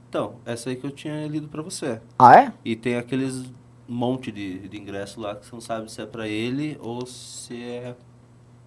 [0.09, 1.99] Então, essa aí que eu tinha lido pra você.
[2.19, 2.53] Ah, é?
[2.63, 3.43] E tem aqueles
[3.87, 7.55] monte de, de ingresso lá que você não sabe se é pra ele ou se
[7.61, 7.95] é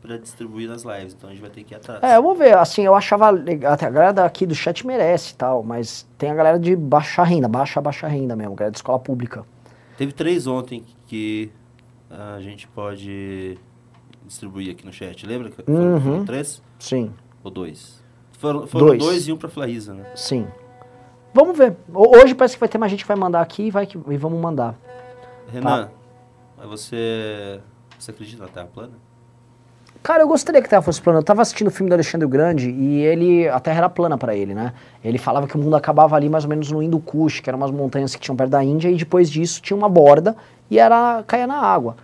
[0.00, 1.12] pra distribuir nas lives.
[1.14, 2.02] Então a gente vai ter que ir atrás.
[2.02, 2.56] É, eu vou ver.
[2.56, 3.72] Assim, eu achava legal.
[3.72, 7.22] Até a galera daqui do chat merece e tal, mas tem a galera de baixa
[7.24, 9.44] renda, baixa, baixa renda mesmo, galera de escola pública.
[9.96, 11.50] Teve três ontem que
[12.08, 13.58] a gente pode
[14.24, 15.26] distribuir aqui no chat.
[15.26, 15.50] Lembra?
[15.50, 16.00] que Foram, Uhum.
[16.00, 17.12] foram três Sim,
[17.42, 18.00] ou dois?
[18.38, 18.98] Foram, foram Dois.
[19.02, 19.26] dois.
[19.26, 20.06] e um pra Flaísa, né?
[20.14, 20.46] sim.
[21.34, 21.76] Vamos ver.
[21.92, 23.98] Ho- Hoje parece que vai ter mais gente que vai mandar aqui e, vai que,
[24.08, 24.74] e vamos mandar.
[25.50, 25.88] Renan,
[26.56, 27.60] mas você,
[27.98, 28.92] você acredita na Terra plana?
[30.02, 31.18] Cara, eu gostaria que a Terra fosse plana.
[31.18, 34.16] Eu tava assistindo o filme do Alexandre o Grande e ele, a Terra era plana
[34.16, 34.72] pra ele, né?
[35.02, 37.58] Ele falava que o mundo acabava ali mais ou menos no Hindu Kush, que eram
[37.58, 40.36] umas montanhas que tinham perto da Índia, e depois disso tinha uma borda
[40.70, 41.96] e era caía na água.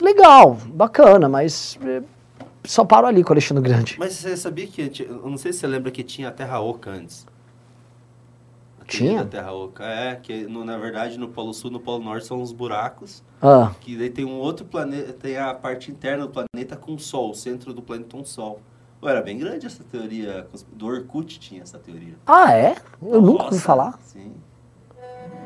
[0.00, 2.02] Legal, bacana, mas eh,
[2.64, 3.96] só paro ali com o Alexandre o Grande.
[3.98, 6.90] Mas você sabia que, eu não sei se você lembra que tinha a Terra Oca
[6.90, 7.26] antes.
[8.90, 9.24] A Tinha?
[9.24, 12.42] Terra Oca, é, que no- na verdade no Polo Sul e no Polo Norte são
[12.42, 16.76] os buracos, Ah, que daí tem um outro planeta, tem a parte interna do planeta
[16.76, 18.60] com o Sol, o centro do planeta é um Sol.
[19.00, 22.14] Pô, era bem grande essa teoria, do Orkut tinha essa teoria.
[22.26, 22.76] ah é?
[23.00, 23.98] Eu nunca ouvi Nossa, falar.
[24.02, 24.32] Sim.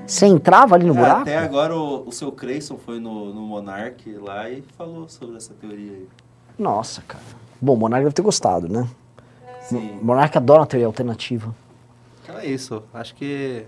[0.07, 1.21] Você entrava ali no É, buraco?
[1.23, 5.55] até agora o, o seu Creyson foi no, no Monark lá e falou sobre essa
[5.55, 6.09] teoria aí.
[6.59, 7.23] Nossa, cara.
[7.61, 8.87] Bom, o Monark deve ter gostado, né?
[9.63, 9.99] Sim.
[10.01, 11.55] O Monark adora uma teoria alternativa.
[12.25, 12.83] Então é isso.
[12.93, 13.65] Acho que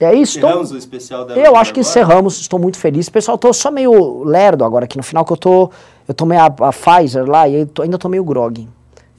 [0.00, 0.48] É isso, então.
[0.50, 1.90] encerramos o especial da Eu acho que agora.
[1.90, 3.08] encerramos, estou muito feliz.
[3.08, 5.70] Pessoal, tô só meio lerdo agora aqui no final, que eu tô.
[6.06, 8.66] Eu tomei a, a Pfizer lá e tô- ainda tô meio grog.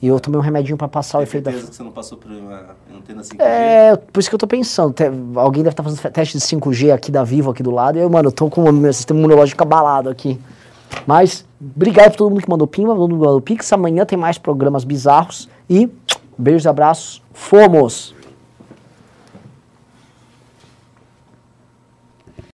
[0.02, 1.52] E eu tomei um remedinho pra passar o Tem efeito da.
[1.52, 3.36] que você não passou por uma antena 5G?
[3.38, 4.92] É, por isso que eu tô pensando.
[4.94, 5.04] te-
[5.36, 7.98] alguém deve estar fazendo fe- teste de 5G aqui da Vivo, aqui do lado.
[7.98, 10.40] E eu, mano, eu tô com o meu sistema imunológico abalado aqui.
[11.06, 13.70] Mas, obrigado pra todo mundo que mandou pimba, todo mundo que mandou pix.
[13.74, 15.48] Amanhã tem mais programas bizarros.
[15.68, 15.88] E,
[16.36, 17.22] beijos e abraços.
[17.34, 18.14] Fomos!